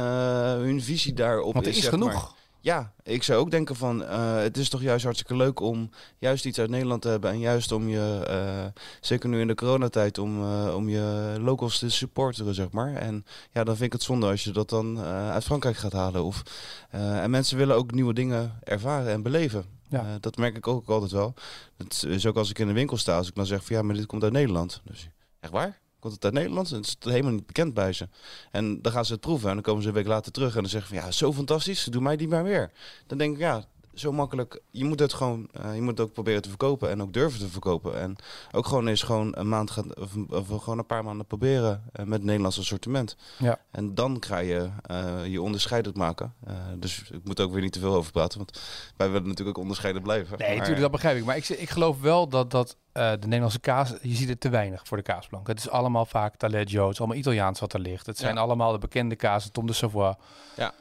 hun 0.53 0.81
visie 0.81 1.13
daarop 1.13 1.53
Want 1.53 1.65
er 1.65 1.71
is. 1.71 1.77
is 1.77 1.87
genoeg. 1.87 2.13
maar. 2.13 2.31
Ja, 2.67 2.93
ik 3.03 3.23
zou 3.23 3.39
ook 3.39 3.51
denken 3.51 3.75
van 3.75 4.03
eh, 4.03 4.35
het 4.35 4.57
is 4.57 4.69
toch 4.69 4.81
juist 4.81 5.03
hartstikke 5.03 5.35
leuk 5.35 5.59
om 5.59 5.89
juist 6.17 6.45
iets 6.45 6.59
uit 6.59 6.69
Nederland 6.69 7.01
te 7.01 7.07
hebben. 7.07 7.29
En 7.31 7.39
juist 7.39 7.71
om 7.71 7.87
je, 7.87 8.23
eh, 8.27 8.81
zeker 9.01 9.29
nu 9.29 9.39
in 9.39 9.47
de 9.47 9.55
coronatijd, 9.55 10.17
om, 10.17 10.41
eh, 10.41 10.75
om 10.75 10.89
je 10.89 11.35
locals 11.39 11.79
te 11.79 11.89
supporteren, 11.89 12.53
zeg 12.53 12.71
maar. 12.71 12.95
En 12.95 13.25
ja, 13.51 13.63
dan 13.63 13.75
vind 13.75 13.85
ik 13.85 13.93
het 13.93 14.03
zonde 14.03 14.27
als 14.27 14.43
je 14.43 14.51
dat 14.51 14.69
dan 14.69 14.99
uit 14.99 15.43
Frankrijk 15.43 15.77
gaat 15.77 15.93
halen. 15.93 16.23
Of, 16.23 16.43
en 16.89 17.29
mensen 17.29 17.57
willen 17.57 17.75
ook 17.75 17.91
nieuwe 17.91 18.13
dingen 18.13 18.59
ervaren 18.63 19.11
en 19.11 19.21
beleven. 19.21 19.65
Ja. 19.89 20.17
Dat 20.19 20.37
merk 20.37 20.57
ik 20.57 20.67
ook 20.67 20.87
altijd 20.87 21.11
wel. 21.11 21.33
Het 21.77 22.03
is 22.07 22.25
ook 22.25 22.35
als 22.35 22.49
ik 22.49 22.59
in 22.59 22.67
de 22.67 22.73
winkel 22.73 22.97
sta, 22.97 23.17
als 23.17 23.27
ik 23.27 23.35
dan 23.35 23.45
zeg 23.45 23.65
van 23.65 23.75
ja, 23.75 23.81
maar 23.81 23.95
dit 23.95 24.05
komt 24.05 24.23
uit 24.23 24.33
Nederland. 24.33 24.81
Dus 24.83 25.09
echt 25.39 25.51
waar? 25.51 25.79
Komt 26.07 26.23
het 26.23 26.33
uit 26.33 26.43
Nederland? 26.43 26.69
Het 26.69 26.85
is 26.85 27.11
helemaal 27.11 27.31
niet 27.31 27.45
bekend 27.45 27.73
bij 27.73 27.93
ze. 27.93 28.07
En 28.51 28.81
dan 28.81 28.91
gaan 28.91 29.05
ze 29.05 29.11
het 29.11 29.21
proeven 29.21 29.47
en 29.47 29.53
dan 29.53 29.63
komen 29.63 29.81
ze 29.81 29.87
een 29.87 29.93
week 29.93 30.07
later 30.07 30.31
terug 30.31 30.55
en 30.55 30.61
dan 30.61 30.69
zeggen 30.69 30.95
van 30.95 31.05
ja, 31.05 31.11
zo 31.11 31.33
fantastisch, 31.33 31.83
doe 31.83 32.01
mij 32.01 32.17
die 32.17 32.27
maar 32.27 32.43
weer. 32.43 32.71
Dan 33.07 33.17
denk 33.17 33.33
ik 33.33 33.39
ja, 33.39 33.65
zo 33.99 34.11
makkelijk. 34.11 34.61
Je 34.71 34.85
moet 34.85 34.99
het 34.99 35.13
gewoon, 35.13 35.49
eh, 35.53 35.75
je 35.75 35.81
moet 35.81 35.97
het 35.97 36.07
ook 36.07 36.13
proberen 36.13 36.41
te 36.41 36.49
verkopen 36.49 36.89
en 36.89 37.01
ook 37.01 37.13
durven 37.13 37.39
te 37.39 37.47
verkopen. 37.47 37.99
En 37.99 38.15
ook 38.51 38.65
gewoon 38.67 38.87
eens 38.87 39.01
gewoon 39.03 39.31
een 39.37 39.49
maand 39.49 39.71
gaan, 39.71 39.95
of, 39.97 40.15
of 40.29 40.63
gewoon 40.63 40.79
een 40.79 40.85
paar 40.85 41.03
maanden 41.03 41.25
proberen 41.25 41.83
eh, 41.93 42.05
met 42.05 42.13
het 42.13 42.23
Nederlands 42.23 42.59
assortiment. 42.59 43.15
Ja. 43.37 43.59
En 43.71 43.95
dan 43.95 44.17
ga 44.19 44.37
je 44.37 44.69
eh, 44.85 45.25
je 45.25 45.41
onderscheidend 45.41 45.95
maken. 45.95 46.33
Dus 46.75 47.09
ik 47.11 47.23
moet 47.23 47.41
ook 47.41 47.51
weer 47.51 47.61
niet 47.61 47.71
te 47.73 47.79
veel 47.79 47.93
over 47.95 48.11
praten, 48.11 48.37
want 48.37 48.59
wij 48.97 49.07
willen 49.09 49.27
natuurlijk 49.27 49.57
ook 49.57 49.63
onderscheiden 49.63 50.01
blijven. 50.01 50.37
Nee, 50.37 50.47
Maar, 50.47 50.55
natuurlijk, 50.57 50.81
dat 50.81 50.91
begrijp 50.91 51.17
ik. 51.17 51.25
Maar 51.25 51.37
ik, 51.37 51.49
ik 51.49 51.69
geloof 51.69 52.01
wel 52.01 52.27
dat, 52.29 52.51
dat 52.51 52.77
de 52.91 53.17
Nederlandse 53.19 53.59
kaas, 53.59 53.93
je 54.01 54.15
ziet 54.15 54.29
het 54.29 54.39
te 54.39 54.49
weinig 54.49 54.81
voor 54.87 54.97
de 54.97 55.03
kaasplank. 55.03 55.47
Het 55.47 55.59
is 55.59 55.69
allemaal 55.69 56.05
vaak 56.05 56.35
Taleggio, 56.35 56.83
het 56.83 56.93
is 56.93 56.99
allemaal 56.99 57.17
Italiaans 57.17 57.59
wat 57.59 57.73
er 57.73 57.79
ligt. 57.79 58.05
Het 58.05 58.17
zijn 58.17 58.35
Ja. 58.35 58.41
allemaal 58.41 58.71
de 58.71 58.77
bekende 58.77 59.15
kazen, 59.15 59.51
Tom 59.51 59.67
de 59.67 59.73
Savoie. 59.73 60.15
Ja. 60.55 60.73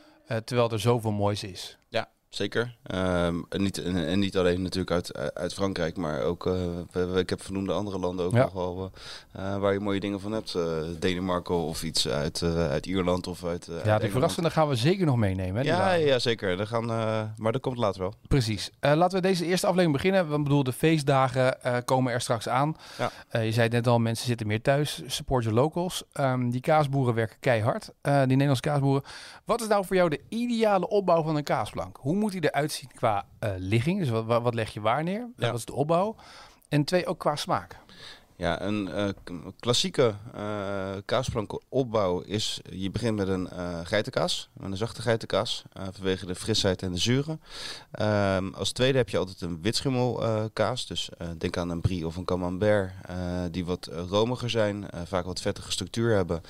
Terwijl 0.45 0.71
er 0.71 0.81
zoveel 0.81 1.13
moois 1.13 1.43
is. 1.43 1.79
Zeker. 2.29 2.77
Ehm, 2.83 3.37
en, 3.49 3.63
niet, 3.63 3.83
en, 3.83 4.07
en 4.07 4.19
niet 4.19 4.37
alleen 4.37 4.63
natuurlijk 4.63 4.91
uit, 4.91 5.35
uit 5.35 5.55
Frankrijk, 5.55 5.97
maar 5.97 6.23
ook, 6.23 6.47
eh, 6.47 6.53
we- 6.93 7.07
we- 7.07 7.19
ik 7.21 7.31
heb 7.31 7.43
vernoemde 7.43 7.73
andere 7.73 7.99
landen 7.99 8.27
ook 8.27 8.33
Ja. 8.33 8.43
nog 8.43 8.53
wel, 8.53 8.91
eh, 9.33 9.55
eh, 9.55 9.61
waar 9.61 9.73
je 9.73 9.81
mooie 9.81 10.01
dingen 10.01 10.21
van 10.21 10.33
hebt. 10.33 10.55
Eh, 10.55 10.63
Denemarken 10.99 11.55
of 11.55 11.83
iets 11.83 12.09
uit, 12.09 12.43
eh, 12.43 12.69
uit 12.71 12.87
Ierland 12.87 13.27
of 13.27 13.45
uit, 13.45 13.69
eh, 13.69 13.75
uit 13.75 13.85
Ja, 13.85 13.99
de 13.99 14.11
verrassende 14.11 14.51
gaan 14.51 14.69
we 14.69 14.75
zeker 14.75 15.07
nog 15.07 15.17
meenemen. 15.17 15.63
hè, 15.67 15.69
Ja, 15.69 15.93
ja, 15.93 16.19
zeker. 16.19 16.57
Dat 16.57 16.67
gaan, 16.69 16.91
eh, 16.91 17.23
maar 17.37 17.53
dat 17.53 17.61
komt 17.61 17.77
later 17.79 18.01
wel. 18.01 18.15
Precies. 18.29 18.71
Eh, 18.81 18.93
laten 18.95 19.17
we 19.23 19.27
deze 19.29 19.45
eerste 19.47 19.67
aflevering 19.67 19.97
beginnen. 20.03 20.29
Want 20.29 20.43
bedoel, 20.43 20.65
de 20.65 20.73
feestdagen 20.73 21.63
eh, 21.63 21.77
komen 21.85 22.13
er 22.13 22.21
straks 22.21 22.49
aan. 22.49 22.77
Ja. 22.99 23.11
Eh, 23.29 23.45
je 23.45 23.53
zei 23.53 23.69
net 23.69 23.87
al, 23.87 23.99
mensen 23.99 24.27
zitten 24.27 24.47
meer 24.47 24.63
thuis. 24.63 25.03
Support 25.07 25.45
your 25.45 25.59
locals. 25.61 26.03
Ehm, 26.13 26.51
die 26.51 26.61
kaasboeren 26.61 27.15
werken 27.15 27.37
keihard. 27.41 27.93
Eh, 28.01 28.17
die 28.19 28.27
Nederlandse 28.27 28.63
kaasboeren. 28.63 29.03
Wat 29.45 29.61
is 29.61 29.69
nou 29.69 29.85
voor 29.87 29.97
jou 29.97 30.09
de 30.09 30.21
ideale 30.29 30.89
opbouw 30.89 31.23
van 31.23 31.37
een 31.37 31.45
kaasplank? 31.45 31.97
Hoe 32.01 32.16
moet 32.17 32.33
die 32.33 32.45
eruit 32.45 32.73
zien 32.73 32.91
qua 32.95 33.27
eh, 33.39 33.51
ligging? 33.57 33.99
Dus 33.99 34.09
wat, 34.09 34.43
wat 34.43 34.55
leg 34.55 34.73
je 34.75 34.81
waar 34.81 35.03
neer? 35.03 35.21
Eh, 35.21 35.27
Ja. 35.37 35.47
wat 35.51 35.59
is 35.59 35.65
de 35.65 35.75
opbouw? 35.75 36.17
En 36.69 36.85
twee, 36.85 37.07
ook 37.07 37.19
qua 37.19 37.37
smaak. 37.37 37.77
Ja, 38.39 38.63
een 38.63 38.89
eh, 38.89 39.09
klassieke 39.59 40.15
eh 40.35 40.91
kaasplank 41.05 41.61
opbouw 41.69 42.21
is, 42.21 42.61
je 42.71 42.91
begint 42.91 43.17
met 43.17 43.29
een 43.29 43.49
eh 43.49 43.81
geitenkaas, 43.83 44.49
met 44.53 44.71
een 44.71 44.77
zachte 44.77 45.03
geitenkaas, 45.03 45.63
eh, 45.73 45.83
vanwege 45.93 46.27
de 46.27 46.35
frisheid 46.35 46.83
en 46.83 46.93
de 46.93 46.99
zuren. 46.99 47.41
Ehm, 47.91 48.49
als 48.55 48.73
tweede 48.73 48.99
heb 48.99 49.09
je 49.09 49.19
altijd 49.19 49.41
een 49.41 49.63
witschimmelkaas, 49.63 50.87
dus 50.87 51.09
eh, 51.19 51.29
denk 51.39 51.57
aan 51.57 51.69
een 51.69 51.81
brie 51.81 52.07
of 52.07 52.17
een 52.17 52.25
camembert, 52.25 52.93
eh, 53.07 53.17
die 53.51 53.65
wat 53.65 53.87
eh, 53.87 54.03
romiger 54.09 54.51
zijn, 54.51 54.91
eh, 54.91 55.01
vaak 55.05 55.25
wat 55.25 55.41
vettige 55.41 55.71
structuur 55.73 56.15
hebben. 56.15 56.41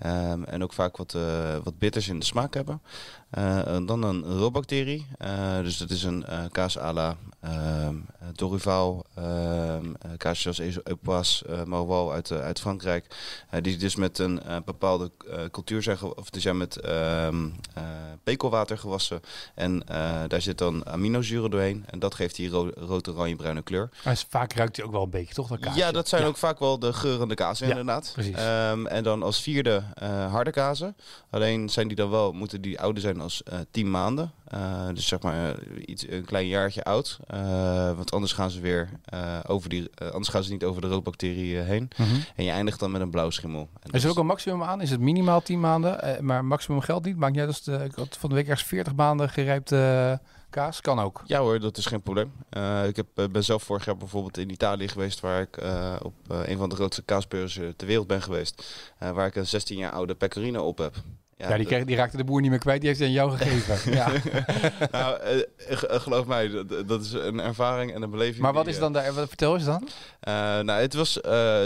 Ehm, 0.00 0.42
en 0.44 0.62
ook 0.62 0.72
vaak 0.72 0.96
wat, 0.96 1.14
eh, 1.14 1.56
wat 1.64 1.78
bitters 1.78 2.08
in 2.08 2.18
de 2.18 2.24
smaak 2.24 2.54
hebben. 2.54 2.80
Eh, 3.30 3.76
dan 3.86 4.02
een 4.02 4.22
roodbacterie. 4.24 5.06
Eh, 5.18 5.58
dus 5.58 5.76
dat 5.78 5.90
is 5.90 6.02
een 6.02 6.24
kaas 6.52 6.78
à 6.78 6.92
la 6.92 7.16
ehm, 7.40 7.96
eh, 8.20 8.28
Dorival. 8.34 9.04
ehm 9.14 9.84
eh, 10.00 10.10
kaasjes 10.16 10.46
als 10.46 10.78
Epoas, 10.84 11.42
Maroilles 11.64 12.12
uit, 12.12 12.32
uit 12.32 12.60
Frankrijk. 12.60 13.06
Die 13.60 13.76
dus 13.76 13.96
met 13.96 14.18
een 14.18 14.40
bepaalde 14.64 15.10
cultuur 15.50 15.82
ge- 15.82 16.14
of 16.16 16.30
die 16.30 16.40
zijn 16.40 16.56
met 16.56 16.80
pekelwater 18.24 18.78
gewassen. 18.78 19.20
En 19.54 19.82
eh, 19.88 20.22
daar 20.28 20.40
zit 20.40 20.58
dan 20.58 20.86
aminozuren 20.86 21.50
doorheen. 21.50 21.84
En 21.86 21.98
dat 21.98 22.14
geeft 22.14 22.36
die 22.36 22.48
ro 22.50 22.70
rood-oranje-bruine 22.74 23.62
kleur. 23.62 23.90
Maar 24.04 24.24
vaak 24.28 24.52
ruikt 24.52 24.76
hij 24.76 24.84
ook 24.84 24.92
wel 24.92 25.02
een 25.02 25.10
beetje, 25.10 25.34
toch? 25.34 25.48
Dat? 25.48 25.74
Ja, 25.74 25.92
dat 25.92 26.08
zijn 26.08 26.24
ook 26.24 26.36
vaak 26.36 26.58
wel 26.58 26.78
de 26.78 26.92
geurende 26.92 27.34
kazen 27.34 27.66
Ja, 27.66 27.70
inderdaad. 27.70 28.14
Ehm, 28.34 28.86
en 28.86 29.02
dan 29.02 29.22
als 29.22 29.42
vierde 29.42 29.82
eh, 29.94 30.30
harde 30.30 30.50
kazen. 30.50 30.96
Alleen 31.30 31.68
zijn 31.68 31.88
die 31.88 31.96
dan 31.96 32.10
wel, 32.10 32.32
moeten 32.32 32.60
die 32.60 32.80
ouder 32.80 33.02
zijn 33.02 33.20
als 33.20 33.42
eh 33.42 33.58
10 33.70 33.90
maanden. 33.90 34.32
Eh, 34.50 34.88
dus 34.94 35.06
zeg 35.06 35.20
maar 35.22 35.54
eh, 35.54 35.82
iets, 35.84 36.08
een 36.08 36.24
klein 36.24 36.46
jaartje 36.46 36.84
oud. 36.84 37.18
Eh, 37.26 37.96
want 37.96 38.12
anders 38.12 38.32
gaan 38.32 38.50
ze 38.50 38.60
weer 38.60 38.88
over 39.46 39.68
die, 39.68 39.90
anders 39.98 40.28
gaan 40.28 40.42
ze 40.42 40.52
niet 40.52 40.64
over 40.64 40.80
de 40.82 40.88
roodbacterie 40.88 41.56
heen. 41.56 41.90
Mhm. 41.96 42.14
En 42.36 42.44
je 42.44 42.50
eindigt 42.50 42.80
dan 42.80 42.90
met 42.90 43.00
een 43.00 43.10
blauwschimmel. 43.10 43.60
En 43.60 43.80
dat 43.82 43.94
Is 43.94 44.04
er 44.04 44.10
ook 44.10 44.18
een 44.18 44.26
maximum 44.26 44.62
aan? 44.62 44.80
Is 44.80 44.90
het 44.90 45.00
minimaal 45.00 45.42
10 45.42 45.60
maanden? 45.60 46.24
Maar 46.24 46.44
maximum 46.44 46.80
geldt 46.80 47.06
niet. 47.06 47.16
Maakt 47.16 47.32
niet 47.32 47.40
uit 47.40 47.50
als 47.50 47.62
de, 47.62 47.84
ik 47.84 47.94
had 47.94 48.16
van 48.16 48.28
de 48.28 48.34
week 48.34 48.48
ergens 48.48 48.68
40 48.68 48.94
maanden 48.94 49.28
gerijpte 49.28 50.20
kaas. 50.50 50.80
Kan 50.80 50.98
ook. 50.98 51.22
Ja 51.26 51.40
hoor, 51.40 51.60
dat 51.60 51.76
is 51.76 51.86
geen 51.86 52.02
probleem. 52.02 52.32
Ik 52.86 52.96
heb, 52.96 53.06
ben 53.32 53.44
zelf 53.44 53.62
vorig 53.62 53.84
jaar 53.84 53.96
bijvoorbeeld 53.96 54.38
in 54.38 54.50
Italië 54.50 54.88
geweest, 54.88 55.20
waar 55.20 55.40
ik 55.40 55.56
op 56.02 56.14
een 56.28 56.58
van 56.58 56.68
de 56.68 56.74
grootste 56.74 57.02
kaasbeurzen 57.02 57.76
ter 57.76 57.86
wereld 57.86 58.06
ben 58.06 58.22
geweest. 58.22 58.84
waar 58.98 59.26
ik 59.26 59.36
een 59.36 59.46
16 59.46 59.76
jaar 59.76 59.92
oude 59.92 60.14
pecorino 60.14 60.66
op 60.66 60.78
heb. 60.78 60.94
Ja, 61.40 61.56
die, 61.56 61.66
kreeg, 61.66 61.84
die 61.84 61.96
raakte 61.96 62.16
de 62.16 62.24
boer 62.24 62.40
niet 62.40 62.50
meer 62.50 62.58
kwijt. 62.58 62.80
Die 62.80 62.88
heeft 62.88 63.00
hij 63.00 63.08
aan 63.08 63.14
jou 63.14 63.36
gegeven. 63.36 63.92
ja. 64.00 64.12
nou, 64.90 65.20
eh, 65.20 65.38
eh, 65.68 66.00
geloof 66.00 66.26
mij, 66.26 66.48
dat, 66.48 66.88
dat 66.88 67.00
is 67.04 67.12
een 67.12 67.40
ervaring 67.40 67.94
en 67.94 68.02
een 68.02 68.10
beleving. 68.10 68.38
Maar 68.38 68.52
wat 68.52 68.64
die, 68.64 68.70
is 68.72 68.76
eh, 68.78 68.82
dan 68.82 68.92
daar? 68.92 69.12
Wat, 69.12 69.28
vertel 69.28 69.54
eens 69.54 69.64
dan. 69.64 69.88
nou, 70.64 70.70
het 70.80 70.94
was 70.94 71.12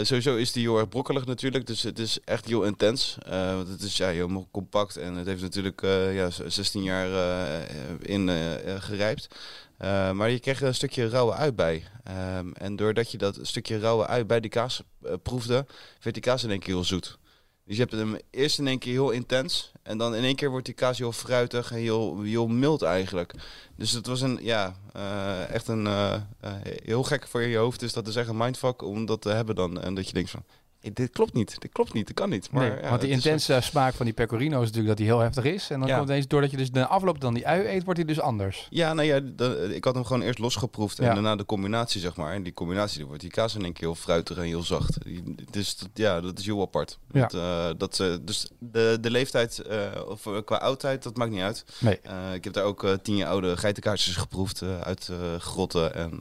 sowieso 0.01 0.35
is 0.35 0.51
die 0.51 0.63
heel 0.63 0.77
erg 0.77 0.89
brokkelig 0.89 1.25
natuurlijk, 1.25 1.67
dus 1.67 1.81
het 1.83 1.99
is 1.99 2.19
echt 2.25 2.45
heel 2.45 2.63
intens. 2.63 3.17
Want 3.29 3.67
het 3.67 3.81
is 3.81 3.97
ja, 3.97 4.09
heel 4.09 4.47
compact 4.51 4.97
en 4.97 5.15
het 5.15 5.27
heeft 5.27 5.41
natuurlijk 5.41 5.81
ja, 6.11 6.29
z- 6.29 6.45
16 6.47 6.83
jaar 6.83 7.09
in 8.01 8.29
gerijpt. 8.79 9.27
Maar 10.13 10.29
je 10.29 10.39
kreeg 10.39 10.61
een 10.61 10.75
stukje 10.75 11.09
rauwe 11.09 11.33
ui 11.33 11.51
bij. 11.51 11.83
Ehm, 12.03 12.51
en 12.53 12.75
doordat 12.75 13.11
je 13.11 13.17
dat 13.17 13.39
stukje 13.41 13.79
rauwe 13.79 14.07
ui 14.07 14.25
bij 14.25 14.39
die 14.39 14.49
kaas 14.51 14.81
proefde, 15.23 15.65
werd 16.01 16.13
die 16.15 16.23
kaas 16.23 16.43
in 16.43 16.49
één 16.49 16.59
keer 16.59 16.73
heel 16.73 16.83
zoet. 16.83 17.17
Dus 17.65 17.75
je 17.75 17.81
hebt 17.81 17.93
hem 17.93 18.17
eerst 18.29 18.59
in 18.59 18.67
één 18.67 18.79
keer 18.79 18.91
heel 18.91 19.11
intens. 19.11 19.71
En 19.83 19.97
dan 19.97 20.15
in 20.15 20.23
één 20.23 20.35
keer 20.35 20.49
wordt 20.49 20.65
die 20.65 20.75
kaas 20.75 20.97
heel 20.97 21.11
fruitig 21.11 21.71
en 21.71 21.77
heel, 21.77 22.21
heel 22.21 22.47
mild 22.47 22.81
eigenlijk. 22.81 23.33
Dus 23.75 23.91
het 23.91 24.07
was 24.07 24.21
een, 24.21 24.39
ja, 24.41 24.75
eh, 24.93 25.49
echt 25.49 25.67
een, 25.67 25.87
eh, 25.87 26.13
eh, 26.39 26.53
heel 26.63 27.03
gek 27.03 27.27
voor 27.27 27.41
je 27.41 27.57
hoofd 27.57 27.81
is 27.81 27.93
dat 27.93 28.07
is 28.07 28.15
echt 28.15 28.27
een 28.27 28.37
mindfuck 28.37 28.81
om 28.81 29.05
dat 29.05 29.21
te 29.21 29.29
hebben 29.29 29.55
dan. 29.55 29.81
En 29.81 29.93
dat 29.95 30.07
je 30.07 30.13
denkt 30.13 30.29
van, 30.29 30.43
"Hey, 30.47 30.55
dit 30.93 31.09
klopt 31.11 31.33
niet, 31.33 31.61
dit 31.61 31.71
klopt 31.71 31.93
niet, 31.93 32.07
dit 32.07 32.15
kan 32.15 32.29
niet. 32.29 32.51
Maar, 32.51 32.69
nee, 32.69 32.81
ja, 32.81 32.89
want 32.89 33.01
die 33.01 33.09
is, 33.09 33.15
intense 33.15 33.57
smaak 33.61 33.93
van 33.93 34.05
die 34.05 34.13
pecorino 34.13 34.55
is 34.57 34.61
natuurlijk 34.67 34.87
dat 34.87 34.97
die 34.97 35.05
heel 35.05 35.19
heftig 35.19 35.43
is. 35.43 35.69
En 35.69 35.79
dan 35.79 35.87
Ja. 35.87 35.97
komt 35.97 36.09
ineens, 36.09 36.27
doordat 36.27 36.51
je 36.51 36.57
dus 36.57 36.71
de 36.71 36.87
afloop 36.87 37.19
dan 37.21 37.33
die 37.33 37.47
ui 37.47 37.67
eet, 37.67 37.83
wordt 37.83 37.99
hij 37.99 38.07
dus 38.07 38.19
anders. 38.19 38.67
Ja, 38.69 38.93
nou 38.93 39.07
ja, 39.07 39.19
de- 39.19 39.71
ik 39.75 39.83
had 39.83 39.93
hem 39.95 40.05
gewoon 40.05 40.21
eerst 40.21 40.39
losgeproefd 40.39 40.99
en 40.99 41.05
Ja. 41.05 41.13
daarna 41.13 41.35
de 41.35 41.45
combinatie, 41.45 42.01
zeg 42.01 42.15
maar. 42.15 42.33
En 42.33 42.43
die 42.43 42.53
combinatie, 42.53 42.97
die 42.97 43.05
wordt 43.05 43.21
die 43.21 43.31
kaas 43.31 43.55
in 43.55 43.63
één 43.63 43.73
keer 43.73 43.83
heel 43.83 43.95
fruitig 43.95 44.37
en 44.37 44.43
heel 44.43 44.63
zacht. 44.63 45.03
Die- 45.03 45.35
Dus 45.51 45.77
dat- 45.77 45.89
ja, 45.93 46.21
dat 46.21 46.39
is 46.39 46.45
heel 46.45 46.61
apart. 46.61 46.97
Ja. 47.11 47.21
Dat, 47.21 47.33
eh, 47.33 47.69
dat, 47.77 47.99
eh, 47.99 48.13
dus 48.21 48.49
de, 48.59 48.97
de 49.01 49.11
leeftijd, 49.11 49.59
eh, 49.59 49.79
of 50.07 50.27
qua 50.45 50.55
oudheid, 50.57 51.03
dat 51.03 51.17
maakt 51.17 51.31
niet 51.31 51.41
uit. 51.41 51.65
Nee. 51.79 51.99
Ik 52.33 52.43
heb 52.43 52.53
daar 52.53 52.63
ook 52.63 52.87
tien 53.01 53.15
jaar 53.15 53.29
oude 53.29 53.57
geitenkaartjes 53.57 54.15
geproefd 54.15 54.61
uit 54.83 55.09
grotten. 55.39 55.95
En 55.95 56.19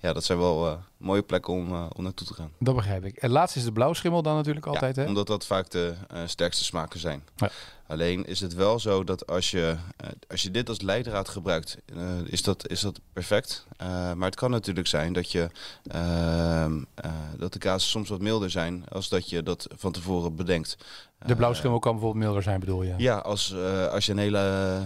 ja, 0.00 0.12
dat 0.12 0.24
zijn 0.24 0.38
wel 0.38 0.78
mooie 0.98 1.22
plekken 1.22 1.52
om, 1.52 1.72
eh, 1.72 1.86
om 1.96 2.02
naartoe 2.02 2.26
te 2.26 2.34
gaan. 2.34 2.52
Dat 2.58 2.74
begrijp 2.74 3.04
ik. 3.04 3.16
En 3.16 3.30
laatst 3.30 3.56
is 3.56 3.64
de 3.64 3.72
blauwschimmel 3.72 4.22
dan 4.22 4.36
natuurlijk 4.36 4.66
altijd, 4.66 4.96
ja, 4.96 5.02
hè? 5.02 5.08
Omdat 5.08 5.26
dat 5.26 5.46
vaak 5.46 5.70
de 5.70 5.94
eh, 6.08 6.22
sterkste 6.26 6.64
smaken 6.64 7.00
zijn. 7.00 7.22
Ja. 7.36 7.50
Alleen 7.88 8.26
is 8.26 8.40
het 8.40 8.54
wel 8.54 8.78
zo 8.78 9.04
dat 9.04 9.26
als 9.26 9.50
je, 9.50 9.76
eh, 9.96 10.08
als 10.28 10.42
je 10.42 10.50
dit 10.50 10.68
als 10.68 10.80
leidraad 10.80 11.28
gebruikt, 11.28 11.78
is, 12.24 12.42
dat, 12.42 12.68
is 12.68 12.80
dat 12.80 13.00
perfect. 13.12 13.66
Maar 14.14 14.24
het 14.24 14.34
kan 14.34 14.50
natuurlijk 14.50 14.86
zijn 14.86 15.12
dat, 15.12 15.32
je, 15.32 15.50
ehm, 15.86 16.82
eh, 16.94 17.10
dat 17.36 17.52
de 17.52 17.58
kaas 17.58 17.90
soms 17.90 18.08
wat 18.08 18.20
milder 18.20 18.50
zijn 18.50 18.84
als 18.88 19.08
dat 19.08 19.30
je 19.30 19.42
dat 19.42 19.66
van 19.76 19.92
tevoren 19.92 20.36
bedenkt. 20.36 20.76
De 21.26 21.36
blauwschimmel 21.36 21.78
kan 21.78 21.92
bijvoorbeeld 21.92 22.24
milder 22.24 22.42
zijn, 22.42 22.60
bedoel 22.60 22.82
je? 22.82 22.94
Ja, 22.96 23.16
als, 23.16 23.54
als 23.90 24.06
je 24.06 24.12
een 24.12 24.18
hele, 24.18 24.80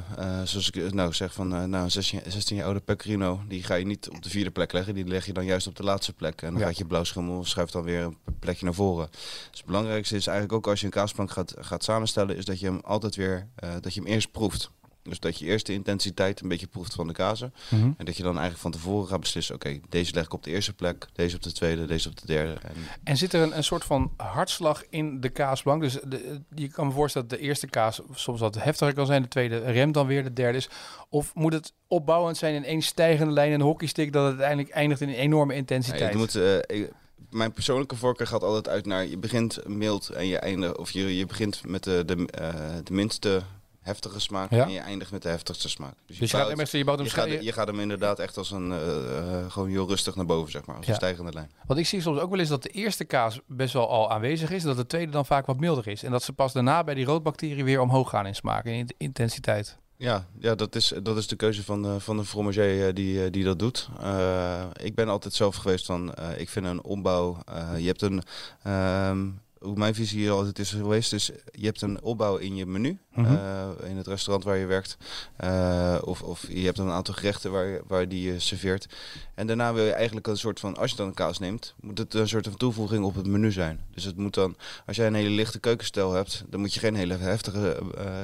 zoals 0.45 0.71
ik 0.71 0.95
nou 0.95 1.12
zeg, 1.12 1.33
van 1.33 1.49
nou, 1.49 1.85
een 1.85 1.90
16, 1.90 2.21
16 2.26 2.57
jaar 2.57 2.64
oude 2.64 2.81
pecorino, 2.81 3.40
die 3.49 3.62
ga 3.62 3.75
je 3.75 3.85
niet 3.85 4.09
op 4.09 4.23
de 4.23 4.31
vierde 4.31 4.50
plek 4.50 4.73
leggen, 4.73 4.95
die 4.95 5.07
leg 5.07 5.26
je 5.26 5.33
dan 5.33 5.45
juist 5.45 5.66
op 5.66 5.76
de 5.76 5.83
laatste 5.83 6.01
plek. 6.11 6.42
En 6.42 6.50
dan 6.52 6.61
Ja. 6.61 6.66
gaat 6.66 6.78
je 6.78 6.85
blauwschimmel 6.85 7.44
schuift 7.44 7.73
dan 7.73 7.82
weer 7.82 8.00
een 8.02 8.16
plekje 8.38 8.64
naar 8.64 8.75
voren. 8.75 9.09
Dus 9.11 9.59
het 9.59 9.64
belangrijkste 9.66 10.16
is 10.16 10.26
eigenlijk 10.26 10.56
ook 10.59 10.66
als 10.66 10.80
je 10.80 10.87
een 10.87 10.92
kaasplank 10.92 11.30
gaat, 11.30 11.54
gaat 11.59 11.85
samenstellen, 11.85 12.37
is 12.37 12.44
dat 12.44 12.61
je 12.61 12.66
hem 12.66 12.80
altijd 12.85 13.16
weer, 13.16 13.49
eh, 13.54 13.71
dat 13.80 13.94
je 13.94 14.00
hem 14.00 14.09
eerst 14.09 14.30
proeft. 14.30 14.71
Dus 15.02 15.21
dat 15.21 15.38
je 15.38 15.44
eerst 15.47 15.66
de 15.66 15.73
intensiteit 15.73 16.40
een 16.40 16.49
beetje 16.49 16.66
proeft 16.66 16.94
van 16.94 17.06
de 17.06 17.12
kazen. 17.12 17.54
Mhm. 17.71 17.90
En 17.97 18.04
dat 18.04 18.16
je 18.16 18.23
dan 18.23 18.32
eigenlijk 18.32 18.62
van 18.62 18.71
tevoren 18.71 19.09
gaat 19.09 19.21
beslissen, 19.21 19.54
oké, 19.54 19.80
deze 19.88 20.14
leg 20.14 20.25
ik 20.25 20.32
op 20.32 20.42
de 20.42 20.50
eerste 20.50 20.73
plek, 20.73 21.06
deze 21.12 21.37
op 21.37 21.42
de 21.42 21.52
tweede, 21.52 21.85
deze 21.85 22.09
op 22.09 22.21
de 22.21 22.26
derde. 22.26 22.52
En 22.62 22.75
En 23.04 23.16
zit 23.16 23.32
er 23.32 23.40
een, 23.42 23.56
een 23.56 23.64
soort 23.64 23.85
van 23.85 24.12
hartslag 24.16 24.82
in 24.90 25.21
de 25.21 25.28
kaasblank? 25.28 25.82
Dus 25.82 25.99
de, 26.06 26.40
je 26.54 26.68
kan 26.68 26.87
me 26.87 26.92
voorstellen 26.92 27.28
dat 27.28 27.38
de 27.38 27.44
eerste 27.44 27.66
kaas 27.66 28.00
soms 28.14 28.40
wat 28.40 28.54
heftiger 28.54 28.94
kan 28.94 29.06
zijn, 29.06 29.23
de 29.23 29.28
tweede 29.28 29.59
remt 29.59 29.94
dan 29.94 30.06
weer, 30.06 30.23
de 30.23 30.32
derde 30.32 30.59
is. 30.59 30.68
Of 31.09 31.35
moet 31.35 31.52
het 31.52 31.73
opbouwend 31.87 32.37
zijn 32.37 32.54
in 32.54 32.64
één 32.64 32.82
stijgende 32.82 33.32
lijn, 33.32 33.52
een 33.52 33.61
hockeystick, 33.61 34.12
dat 34.12 34.23
het 34.23 34.30
uiteindelijk 34.32 34.71
eindigt 34.75 35.00
in 35.00 35.09
een 35.09 35.14
enorme 35.14 35.52
Ja, 35.52 35.59
intensiteit? 35.59 36.12
je 36.12 36.18
moet, 36.18 36.35
eh, 36.35 36.56
ik- 36.56 36.90
mijn 37.30 37.52
persoonlijke 37.52 37.97
voorkeur 37.97 38.26
gaat 38.26 38.42
altijd 38.42 38.68
uit 38.68 38.87
naar 38.87 39.06
je 39.06 39.18
begint 39.18 39.68
mild 39.68 40.09
en 40.09 40.26
je 40.26 40.38
eindigt, 40.38 40.78
of 40.78 40.90
je, 40.90 41.16
je 41.16 41.26
begint 41.26 41.66
met 41.66 41.85
de, 41.85 42.02
de, 42.06 42.26
eh, 42.26 42.54
de 42.85 42.92
minste 42.92 43.42
heftige 43.83 44.19
smaak 44.21 44.51
Ja. 44.51 44.65
en 44.65 44.71
je 44.73 44.79
eindigt 44.79 45.11
met 45.11 45.23
de 45.23 45.29
heftigste 45.29 45.69
smaak. 45.69 45.95
dus 46.07 46.19
je 46.19 46.29
gaat, 46.29 46.41
bouwt- 46.43 46.57
mensen, 46.57 46.79
je 46.79 46.85
bouwt 46.85 46.99
hem 46.99 47.07
je, 47.07 47.12
gaat, 47.15 47.29
scha- 47.29 47.41
je 47.41 47.53
gaat 47.53 47.67
hem 47.67 47.81
inderdaad 47.81 48.19
echt 48.19 48.37
als 48.37 48.51
een, 48.51 48.73
eh, 48.73 49.19
eh, 49.19 49.51
gewoon 49.51 49.69
heel 49.69 49.89
rustig 49.89 50.15
naar 50.15 50.27
boven, 50.27 50.51
zeg 50.53 50.67
maar, 50.67 50.77
als 50.77 50.85
Ja. 50.87 50.91
een 50.93 50.99
stijgende 50.99 51.33
lijn. 51.33 51.51
Want 51.67 51.81
ik 51.81 51.87
zie 51.87 52.01
soms 52.01 52.19
ook 52.19 52.31
wel 52.31 52.39
eens 52.39 52.49
dat 52.49 52.62
de 52.62 52.69
eerste 52.69 53.05
kaas 53.05 53.41
best 53.47 53.73
wel 53.73 53.89
al 53.89 54.11
aanwezig 54.11 54.51
is, 54.51 54.62
dat 54.62 54.77
de 54.77 54.87
tweede 54.87 55.12
dan 55.12 55.27
vaak 55.27 55.47
wat 55.47 55.61
milder 55.61 55.89
is. 55.89 56.03
En 56.03 56.11
dat 56.11 56.23
ze 56.23 56.33
pas 56.33 56.53
daarna 56.53 56.85
bij 56.85 56.95
die 56.95 57.05
roodbacteriën 57.05 57.65
weer 57.65 57.81
omhoog 57.81 58.09
gaan 58.11 58.27
in 58.27 58.35
smaak 58.35 58.65
en 58.65 58.73
in 58.73 58.89
intensiteit. 58.97 59.81
Ja, 59.97 60.27
ja 60.39 60.55
dat, 60.55 60.75
is, 60.75 60.93
dat 61.03 61.17
is 61.17 61.27
de 61.27 61.37
keuze 61.37 61.65
van, 61.65 61.83
de 61.83 62.01
van 62.01 62.17
de 62.17 62.25
fromager 62.25 62.87
eh, 62.87 62.95
die, 62.95 63.25
eh, 63.25 63.31
die 63.31 63.45
dat 63.45 63.59
doet. 63.59 63.89
Eh, 64.01 64.62
ik 64.83 64.95
ben 64.95 65.09
altijd 65.09 65.35
zelf 65.35 65.57
geweest 65.57 65.87
van, 65.87 66.15
eh, 66.15 66.41
ik 66.41 66.49
vind 66.49 66.67
een 66.67 66.83
opbouw, 66.85 67.39
eh, 67.45 67.79
je 67.79 67.87
hebt 67.87 68.03
een, 68.03 68.23
ehm, 68.62 69.29
hoe 69.62 69.76
mijn 69.76 69.95
visie 69.95 70.19
hier 70.19 70.31
altijd 70.31 70.59
is 70.59 70.71
geweest, 70.71 71.12
is 71.12 71.31
je 71.50 71.64
hebt 71.64 71.83
een 71.83 72.02
opbouw 72.02 72.37
in 72.37 72.57
je 72.57 72.66
menu, 72.66 72.99
Mhm. 73.14 73.35
eh, 73.35 73.69
in 73.90 73.97
het 73.97 74.07
restaurant 74.07 74.45
waar 74.45 74.57
je 74.57 74.66
werkt. 74.66 74.97
Eh, 75.37 75.99
of, 76.04 76.23
of 76.23 76.47
je 76.49 76.64
hebt 76.64 76.78
een 76.78 76.90
aantal 76.90 77.14
gerechten 77.14 77.52
waar, 77.52 77.66
je- 77.66 77.83
waar 77.87 78.09
die 78.09 78.33
je 78.33 78.38
serveert. 78.38 78.87
En 79.35 79.47
daarna 79.47 79.73
wil 79.73 79.85
je 79.85 79.92
eigenlijk 79.92 80.26
een 80.26 80.37
soort 80.38 80.61
van, 80.61 80.76
als 80.76 80.90
je 80.90 80.97
dan 80.97 81.07
een 81.07 81.14
kaas 81.14 81.38
neemt, 81.38 81.75
moet 81.81 81.99
het 81.99 82.14
een 82.14 82.28
soort 82.28 82.47
van 82.47 82.57
toevoeging 82.57 83.04
op 83.04 83.14
het 83.14 83.26
menu 83.26 83.52
zijn. 83.52 83.81
Dus 83.95 84.04
het 84.04 84.16
moet 84.16 84.35
dan, 84.35 84.57
als 84.87 84.97
jij 84.97 85.07
een 85.07 85.14
hele 85.14 85.31
lichte 85.31 85.59
keukenstijl 85.59 86.12
hebt, 86.12 86.45
dan 86.49 86.61
moet 86.61 86.75
je 86.75 86.81
geen 86.81 86.95
hele 86.95 87.16
heftige 87.16 87.78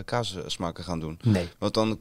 kaassmaken 0.05 0.85
gaan 0.85 1.01
doen. 1.01 1.19
Nee. 1.23 1.49
Want 1.59 1.75
dan 1.75 1.99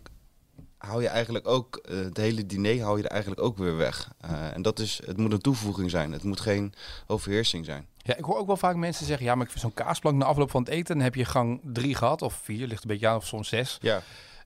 hou 0.77 1.01
je 1.01 1.07
eigenlijk 1.07 1.48
ook, 1.48 1.75
eh, 1.75 1.98
het 1.98 2.17
hele 2.17 2.46
diner 2.46 2.81
hou 2.84 2.98
je 2.98 3.03
er 3.03 3.10
eigenlijk 3.10 3.41
ook 3.41 3.57
weer 3.57 3.77
weg. 3.77 4.12
Eh, 4.22 4.53
en 4.53 4.62
dat 4.62 4.79
is, 4.79 5.01
het 5.05 5.17
moet 5.17 5.31
een 5.31 5.39
toevoeging 5.39 5.89
zijn. 5.89 6.12
Het 6.12 6.24
moet 6.24 6.39
geen 6.39 6.74
overheersing 7.07 7.65
zijn. 7.65 7.88
Ja, 7.98 8.15
ik 8.15 8.24
hoor 8.24 8.38
ook 8.38 8.48
wel 8.48 8.57
vaak 8.57 8.75
mensen 8.75 9.05
zeggen, 9.05 9.25
ja, 9.25 9.36
maar 9.36 9.46
ik 9.46 9.51
vind 9.51 9.62
zo'n 9.62 9.74
kaasplank 9.86 10.17
na 10.17 10.25
afloop 10.25 10.51
van 10.51 10.62
het 10.62 10.72
eten, 10.72 10.96
dan 10.96 11.03
heb 11.03 11.15
je 11.15 11.25
gang 11.25 11.62
drie 11.63 11.96
gehad, 11.96 12.22
of 12.22 12.39
vier, 12.43 12.67
ligt 12.67 12.84
een 12.84 12.89
beetje 12.89 13.07
aan, 13.07 13.15
of 13.15 13.25
soms 13.25 13.50
zes. 13.50 13.77
Ja, 13.81 14.01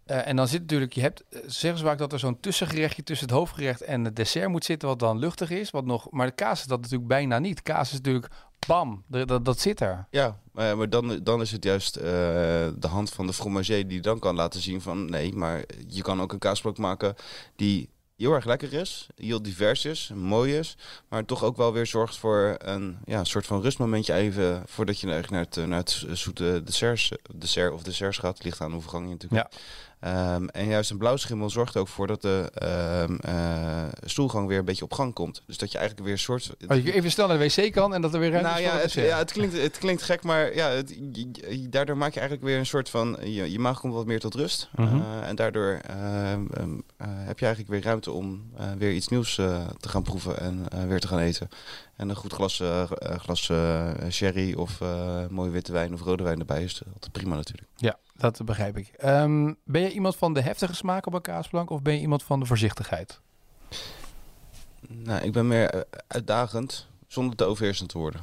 Eh, 0.05 0.27
en 0.27 0.35
dan 0.35 0.47
zit 0.47 0.61
natuurlijk, 0.61 0.93
je 0.93 1.01
hebt, 1.01 1.23
zeggen 1.45 1.79
ze 1.79 1.85
vaak 1.85 1.97
dat 1.97 2.13
er 2.13 2.19
zo'n 2.19 2.39
tussengerechtje 2.39 3.03
tussen 3.03 3.27
het 3.27 3.35
hoofdgerecht 3.35 3.81
en 3.81 4.05
het 4.05 4.15
dessert 4.15 4.50
moet 4.50 4.65
zitten, 4.65 4.88
wat 4.88 5.00
dan 5.00 5.19
luchtig 5.19 5.50
is, 5.50 5.69
wat 5.69 5.85
nog, 5.85 6.07
maar 6.09 6.25
de 6.27 6.33
kaas 6.33 6.59
is 6.59 6.65
dat 6.65 6.81
natuurlijk 6.81 7.07
bijna 7.07 7.39
niet. 7.39 7.61
Kaas 7.61 7.88
is 7.88 7.93
natuurlijk, 7.93 8.27
bam, 8.68 9.03
dat, 9.08 9.46
dat, 9.46 9.60
zit 9.60 9.80
er. 9.80 10.08
ja 10.10 10.39
maar, 10.51 10.77
maar 10.77 10.89
dan, 10.89 11.20
dan 11.24 11.41
is 11.41 11.51
het 11.51 11.63
juist 11.63 11.96
eh, 11.96 12.03
de 12.75 12.88
hand 12.88 13.10
van 13.10 13.27
de 13.27 13.34
fromager 13.34 13.88
die 13.88 14.01
dan 14.01 14.20
kan 14.20 14.36
laten 14.36 14.62
zien 14.62 14.82
van 14.82 15.10
nee, 15.10 15.34
maar 15.34 15.63
je 15.88 16.01
kan 16.01 16.22
ook 16.22 16.32
een 16.32 16.39
kaasblok 16.39 16.77
maken 16.77 17.15
die 17.56 17.89
heel 18.22 18.34
erg 18.34 18.46
lekker 18.46 18.74
is, 18.74 19.08
heel 19.15 19.41
divers 19.41 19.86
is, 19.86 20.12
mooi 20.15 20.58
is, 20.58 20.77
maar 21.08 21.25
toch 21.25 21.44
ook 21.44 21.58
wel 21.58 21.74
weer 21.74 21.86
zorgt 21.86 22.18
voor 22.18 22.56
een 22.58 22.98
ja, 23.06 23.24
soort 23.24 23.46
van 23.46 23.62
rustmomentje 23.62 24.13
even 24.13 24.63
voordat 24.65 25.00
je 25.00 25.08
naar 25.08 25.27
het, 25.30 25.56
naar 25.56 25.80
het 25.80 26.06
zoete 26.12 26.62
desserts, 26.63 27.12
dessert 27.36 27.74
of 27.74 27.84
desserts 27.84 28.18
gaat. 28.18 28.44
Ligt 28.44 28.62
aan 28.62 28.72
hoeveel 28.72 28.89
gang 28.89 29.06
je 29.06 29.12
natuurlijk 29.12 29.51
Ja. 29.51 29.60
Ehm, 30.01 30.46
en 30.48 30.67
juist 30.67 30.91
een 30.91 30.98
blauwschimmel 30.98 31.50
zorgt 31.50 31.77
ook 31.77 31.88
voor 31.88 32.08
dat 32.08 32.22
de 32.22 32.50
ehm, 32.53 33.15
eh, 33.15 33.84
stoelgang 34.03 34.48
weer 34.48 34.58
een 34.60 34.65
beetje 34.65 34.84
op 34.84 34.93
gang 34.93 35.13
komt. 35.13 35.43
Dus 35.46 35.58
dat 35.58 35.72
je 35.72 35.77
eigenlijk 35.77 36.08
weer 36.08 36.17
een 36.17 36.24
soort... 36.24 36.51
Oh, 36.67 36.84
je 36.84 36.93
even 36.93 37.12
snel 37.12 37.27
naar 37.27 37.38
de 37.38 37.43
wc 37.55 37.72
kan 37.72 37.93
en 37.93 38.01
dat 38.01 38.13
er 38.13 38.20
weer 38.20 38.31
ruimte 38.31 38.50
nou 38.50 38.62
ja, 38.62 38.77
het, 38.77 38.91
ja 38.93 39.17
het, 39.17 39.31
klinkt, 39.31 39.58
het 39.58 39.77
klinkt 39.77 40.01
gek, 40.01 40.24
maar 40.24 40.55
ja, 40.55 40.70
het, 40.70 40.89
je- 41.12 41.70
daardoor 41.70 41.98
maak 41.98 42.13
je 42.13 42.20
eigenlijk 42.20 42.50
weer 42.50 42.60
een 42.60 42.65
soort 42.65 42.89
van... 42.89 43.17
Je, 43.24 43.51
je 43.51 43.60
maag 43.60 43.79
komt 43.79 43.93
wat 43.93 44.05
meer 44.05 44.20
tot 44.20 44.36
rust. 44.36 44.70
Mhm. 44.75 44.96
Eh, 45.01 45.27
en 45.27 45.36
daardoor 45.36 45.79
ehm, 45.88 46.46
eh, 46.98 47.08
heb 47.08 47.39
je 47.39 47.46
eigenlijk 47.46 47.74
weer 47.74 47.84
ruimte 47.84 48.12
om 48.12 48.51
weer 48.77 48.91
iets 48.91 49.08
nieuws 49.08 49.36
te 49.79 49.89
gaan 49.89 50.03
proeven 50.03 50.39
en 50.39 50.88
weer 50.88 51.00
te 51.00 51.08
gaan 51.08 51.20
eten. 51.20 51.50
En 51.96 52.10
een 52.10 52.15
goed 52.15 52.34
glas, 52.34 52.63
glas 53.17 53.51
sherry 54.10 54.53
of 54.53 54.79
mooie 55.29 55.50
witte 55.51 55.72
wijn 55.72 55.93
of 55.93 56.01
rode 56.01 56.24
wijn 56.24 56.39
erbij 56.39 56.63
is 56.63 56.81
altijd 56.93 57.12
prima 57.12 57.36
natuurlijk. 57.36 57.67
Ja, 57.75 57.98
dat 58.21 58.45
begrijp 58.45 58.77
ik. 58.77 58.87
Ehm, 58.87 59.53
ben 59.63 59.81
je 59.81 59.91
iemand 59.91 60.15
van 60.15 60.33
de 60.33 60.41
heftige 60.41 60.75
smaak 60.75 61.05
op 61.05 61.13
een 61.13 61.21
kaasplank 61.21 61.69
of 61.69 61.81
ben 61.81 61.93
je 61.93 61.99
iemand 61.99 62.23
van 62.23 62.39
de 62.39 62.45
voorzichtigheid? 62.45 63.19
Nou, 64.87 65.23
ik 65.23 65.31
ben 65.31 65.47
meer 65.47 65.69
eh, 65.69 65.81
uitdagend 66.07 66.87
zonder 67.07 67.35
te 67.35 67.43
overheersend 67.43 67.89
te 67.89 67.97
worden. 67.97 68.21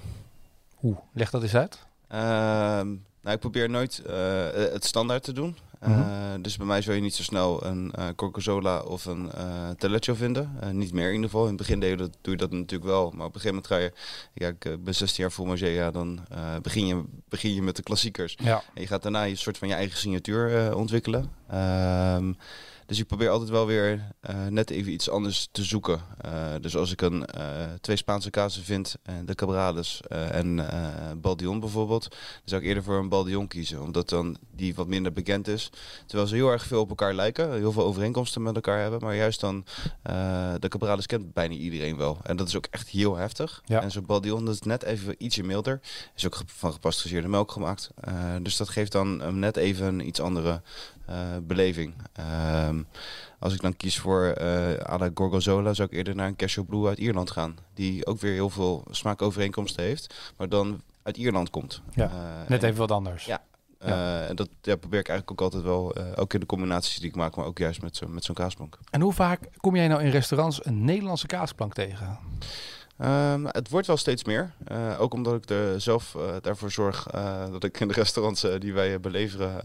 Oeh, 0.83 0.99
leg 1.13 1.31
dat 1.31 1.43
eens 1.43 1.57
uit. 1.57 1.87
Ehm, 2.09 2.95
nou, 3.23 3.35
ik 3.35 3.41
probeer 3.41 3.71
nooit 3.71 4.03
eh, 4.07 4.51
het 4.53 4.85
standaard 4.85 5.23
te 5.23 5.33
doen. 5.33 5.57
Eh, 5.81 5.89
Mhm. 5.89 6.43
dus 6.43 6.57
bij 6.57 6.67
mij 6.67 6.83
zou 6.83 6.97
je 6.97 7.03
niet 7.03 7.15
zo 7.15 7.23
snel 7.23 7.65
een 7.65 7.93
eh 7.93 8.07
Gorgonzola 8.17 8.81
of 8.81 9.05
een 9.05 9.33
eh 9.33 9.71
Telletjo 9.79 10.15
vinden. 10.15 10.57
Eh, 10.61 10.71
niet 10.71 10.93
meer 10.93 11.07
in 11.09 11.15
ieder 11.15 11.31
geval. 11.31 11.43
In 11.43 11.49
het 11.49 11.57
begin 11.57 11.81
deed 11.81 11.91
je 11.91 11.97
dat, 11.97 12.17
doe 12.21 12.33
je 12.33 12.39
dat 12.39 12.51
natuurlijk 12.51 12.91
wel. 12.91 13.11
Maar 13.17 13.27
op 13.27 13.35
een 13.35 13.41
gegeven 13.41 13.63
moment 13.63 13.67
ga 13.67 13.77
je... 13.77 13.93
Ja, 14.35 14.49
ik 14.49 14.65
eh, 14.65 14.73
ben 14.81 14.95
16 14.95 15.23
jaar 15.23 15.33
voor 15.33 15.59
ja, 15.59 15.91
dan 15.91 16.21
eh, 16.31 16.57
begin, 16.63 16.87
je, 16.87 17.05
begin 17.29 17.55
je 17.55 17.63
met 17.63 17.77
de 17.77 17.83
klassiekers. 17.83 18.37
Ja. 18.43 18.63
En 18.75 18.81
je 18.81 18.87
gaat 18.87 19.03
daarna 19.03 19.23
je 19.23 19.37
soort 19.37 19.59
van 19.59 19.69
je 19.69 19.75
eigen 19.75 19.99
signatuur 19.99 20.67
eh, 20.67 20.77
ontwikkelen. 20.77 21.31
Ehm, 21.49 22.33
dus 22.89 22.99
ik 22.99 23.07
probeer 23.07 23.29
altijd 23.29 23.51
wel 23.51 23.67
weer 23.67 24.13
eh, 24.21 24.47
net 24.47 24.71
even 24.71 24.93
iets 24.93 25.11
anders 25.11 25.49
te 25.53 25.65
zoeken. 25.65 26.01
Eh, 26.19 26.55
dus 26.61 26.77
als 26.77 26.93
ik 26.93 27.01
een, 27.01 27.27
eh, 27.27 27.45
twee 27.81 27.97
Spaanse 27.97 28.31
kazen 28.31 28.63
vind, 28.63 28.97
de 29.25 29.35
Cabrales 29.35 30.01
en 30.09 30.67
Baldion 31.21 31.61
bijvoorbeeld, 31.61 32.11
dan 32.11 32.21
zou 32.45 32.61
ik 32.61 32.67
eerder 32.67 32.83
voor 32.83 32.99
een 32.99 33.09
Baldion 33.09 33.47
kiezen. 33.47 33.83
Omdat 33.83 34.09
dan 34.09 34.37
die 34.51 34.75
wat 34.75 34.87
minder 34.87 35.13
bekend 35.13 35.49
is. 35.49 35.71
Terwijl 36.07 36.29
ze 36.29 36.35
heel 36.35 36.51
erg 36.51 36.67
veel 36.67 36.81
op 36.81 36.89
elkaar 36.89 37.15
lijken, 37.15 37.53
heel 37.53 37.73
veel 37.73 37.85
overeenkomsten 37.85 38.43
met 38.43 38.55
elkaar 38.55 38.81
hebben. 38.81 39.01
Maar 39.01 39.17
juist 39.17 39.41
dan, 39.41 39.65
de 40.59 40.69
Cabrales 40.69 41.07
kent 41.07 41.33
bijna 41.33 41.55
iedereen 41.55 41.97
wel. 41.97 42.19
En 42.23 42.37
dat 42.37 42.49
is 42.49 42.57
ook 42.57 42.67
echt 42.71 42.89
heel 42.89 43.17
heftig. 43.17 43.63
Ja. 43.65 43.83
En 43.83 43.91
zo'n 43.91 44.07
Baldion, 44.07 44.45
dat 44.45 44.55
is 44.55 44.61
net 44.61 44.83
even 44.83 45.15
ietsje 45.19 45.43
milder. 45.43 45.81
Is 46.17 46.27
ook 46.27 46.41
van 46.47 46.73
gepasteuriseerde 46.73 47.29
melk 47.29 47.53
gemaakt. 47.53 47.91
Dus 48.43 48.57
dat 48.57 48.69
geeft 48.69 48.93
dan 48.93 49.39
net 49.39 49.57
even 49.57 49.87
een 49.87 50.07
iets 50.07 50.21
andere 50.21 50.63
beleving. 51.43 51.95
Ehm, 52.13 52.83
als 53.39 53.55
ik 53.55 53.61
dan 53.61 53.77
kies 53.77 53.99
voor 53.99 54.25
eh 54.27 54.93
à 54.93 54.99
la 54.99 55.11
Gorgonzola, 55.15 55.75
zou 55.75 55.89
ik 55.91 55.97
eerder 55.97 56.15
naar 56.15 56.27
een 56.27 56.37
Cashew 56.37 56.67
Blue 56.67 56.87
uit 56.89 56.99
Ierland 56.99 57.31
gaan. 57.31 57.57
Die 57.75 58.07
ook 58.07 58.21
weer 58.21 58.33
heel 58.33 58.51
veel 58.51 58.85
smaakovereenkomsten 58.91 59.85
heeft, 59.85 60.33
maar 60.37 60.49
dan 60.49 60.83
uit 61.03 61.17
Ierland 61.17 61.51
komt. 61.51 61.83
Ja, 61.95 62.05
Eh, 62.05 62.49
Net 62.49 62.63
en- 62.63 62.67
even 62.69 62.79
wat 62.81 62.91
anders. 62.91 63.25
Ja. 63.25 63.43
eh, 63.79 64.29
en 64.29 64.37
dat 64.37 64.49
ja, 64.63 64.77
probeer 64.77 65.01
ik 65.01 65.09
eigenlijk 65.09 65.41
ook 65.41 65.47
altijd 65.53 65.63
wel, 65.69 65.95
eh, 65.95 66.05
ook 66.17 66.35
in 66.35 66.41
de 66.41 66.47
combinaties 66.47 66.99
die 66.99 67.09
ik 67.09 67.17
maak, 67.17 67.37
maar 67.37 67.45
ook 67.47 67.59
juist 67.59 67.83
met 67.83 67.97
zo'n 67.97 68.15
met 68.15 68.25
zo'n 68.25 68.35
kaasplank. 68.35 68.79
En 68.91 69.01
hoe 69.01 69.13
vaak 69.13 69.41
kom 69.57 69.77
jij 69.77 69.89
nou 69.89 70.03
in 70.03 70.11
restaurants 70.11 70.65
een 70.67 70.85
Nederlandse 70.85 71.27
kaasplank 71.27 71.75
tegen? 71.75 72.19
Ehm, 72.99 73.45
het 73.47 73.69
wordt 73.69 73.87
wel 73.87 73.97
steeds 73.97 74.25
meer. 74.25 74.53
Eh, 74.65 75.01
ook 75.01 75.15
omdat 75.15 75.35
ik 75.35 75.51
er 75.51 75.81
zelf 75.81 76.15
eh, 76.15 76.35
daarvoor 76.41 76.71
zorg 76.71 77.07
eh, 77.07 77.51
dat 77.51 77.65
ik 77.65 77.81
in 77.81 77.89
de 77.89 77.95
restaurants 77.95 78.47
die 78.59 78.73
wij 78.73 79.01
beleveren 79.01 79.61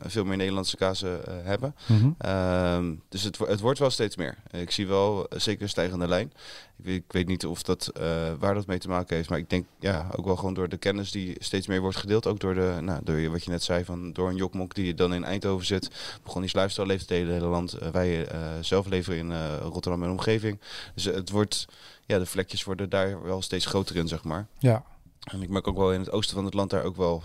veel 0.00 0.24
meer 0.24 0.36
Nederlandse 0.36 0.76
kazen 0.76 1.20
hebben. 1.42 1.74
Ehm, 2.18 2.94
dus 3.08 3.22
het, 3.22 3.38
het 3.38 3.60
wordt 3.60 3.78
wel 3.78 3.90
steeds 3.90 4.16
meer. 4.16 4.36
Ik 4.50 4.70
zie 4.70 4.86
wel 4.86 5.26
zeker 5.36 5.62
een 5.62 5.68
stijgende 5.68 6.08
lijn. 6.08 6.32
Ik 6.78 6.84
weet, 6.84 6.96
ik 6.96 7.12
weet 7.12 7.26
niet 7.26 7.46
of 7.46 7.62
dat, 7.62 7.90
waar 8.38 8.54
dat 8.54 8.66
mee 8.66 8.78
te 8.78 8.88
maken 8.88 9.16
heeft. 9.16 9.28
Maar 9.28 9.38
ik 9.38 9.50
denk 9.50 9.66
ja, 9.78 10.06
ook 10.16 10.24
wel 10.24 10.36
gewoon 10.36 10.54
door 10.54 10.68
de 10.68 10.76
kennis 10.76 11.10
die 11.10 11.36
steeds 11.38 11.66
meer 11.66 11.80
wordt 11.80 11.96
gedeeld. 11.96 12.26
Ook 12.26 12.40
door, 12.40 12.54
de, 12.54 12.76
nou, 12.80 13.00
door 13.04 13.30
wat 13.30 13.44
je 13.44 13.50
net 13.50 13.62
zei, 13.62 13.84
van, 13.84 14.12
door 14.12 14.28
een 14.28 14.36
jokmok 14.36 14.74
die 14.74 14.94
dan 14.94 15.14
in 15.14 15.24
Eindhoven 15.24 15.66
zit. 15.66 15.90
Begon 16.22 16.42
die 16.42 16.50
lifestyle 16.54 16.86
leeft 16.86 17.08
het 17.08 17.18
hele 17.18 17.46
land. 17.46 17.76
Wij 17.92 18.28
zelf 18.60 18.86
leveren 18.86 19.18
in 19.18 19.56
Rotterdam 19.58 20.02
en 20.02 20.10
omgeving. 20.10 20.60
Dus 20.94 21.04
het 21.04 21.30
wordt, 21.30 21.66
ja, 22.08 22.18
de 22.18 22.26
vlekjes 22.26 22.64
worden 22.64 22.90
daar 22.90 23.22
wel 23.22 23.42
steeds 23.42 23.66
groter 23.66 23.96
in, 23.96 24.08
zeg 24.08 24.24
maar. 24.24 24.46
Ja. 24.58 24.84
En 25.24 25.42
ik 25.42 25.48
merk 25.48 25.68
ook 25.68 25.76
wel 25.76 25.92
in 25.92 26.00
het 26.00 26.10
oosten 26.12 26.34
van 26.36 26.44
het 26.44 26.54
land 26.54 26.70
daar 26.70 26.82
ook 26.84 26.96
wel 26.96 27.22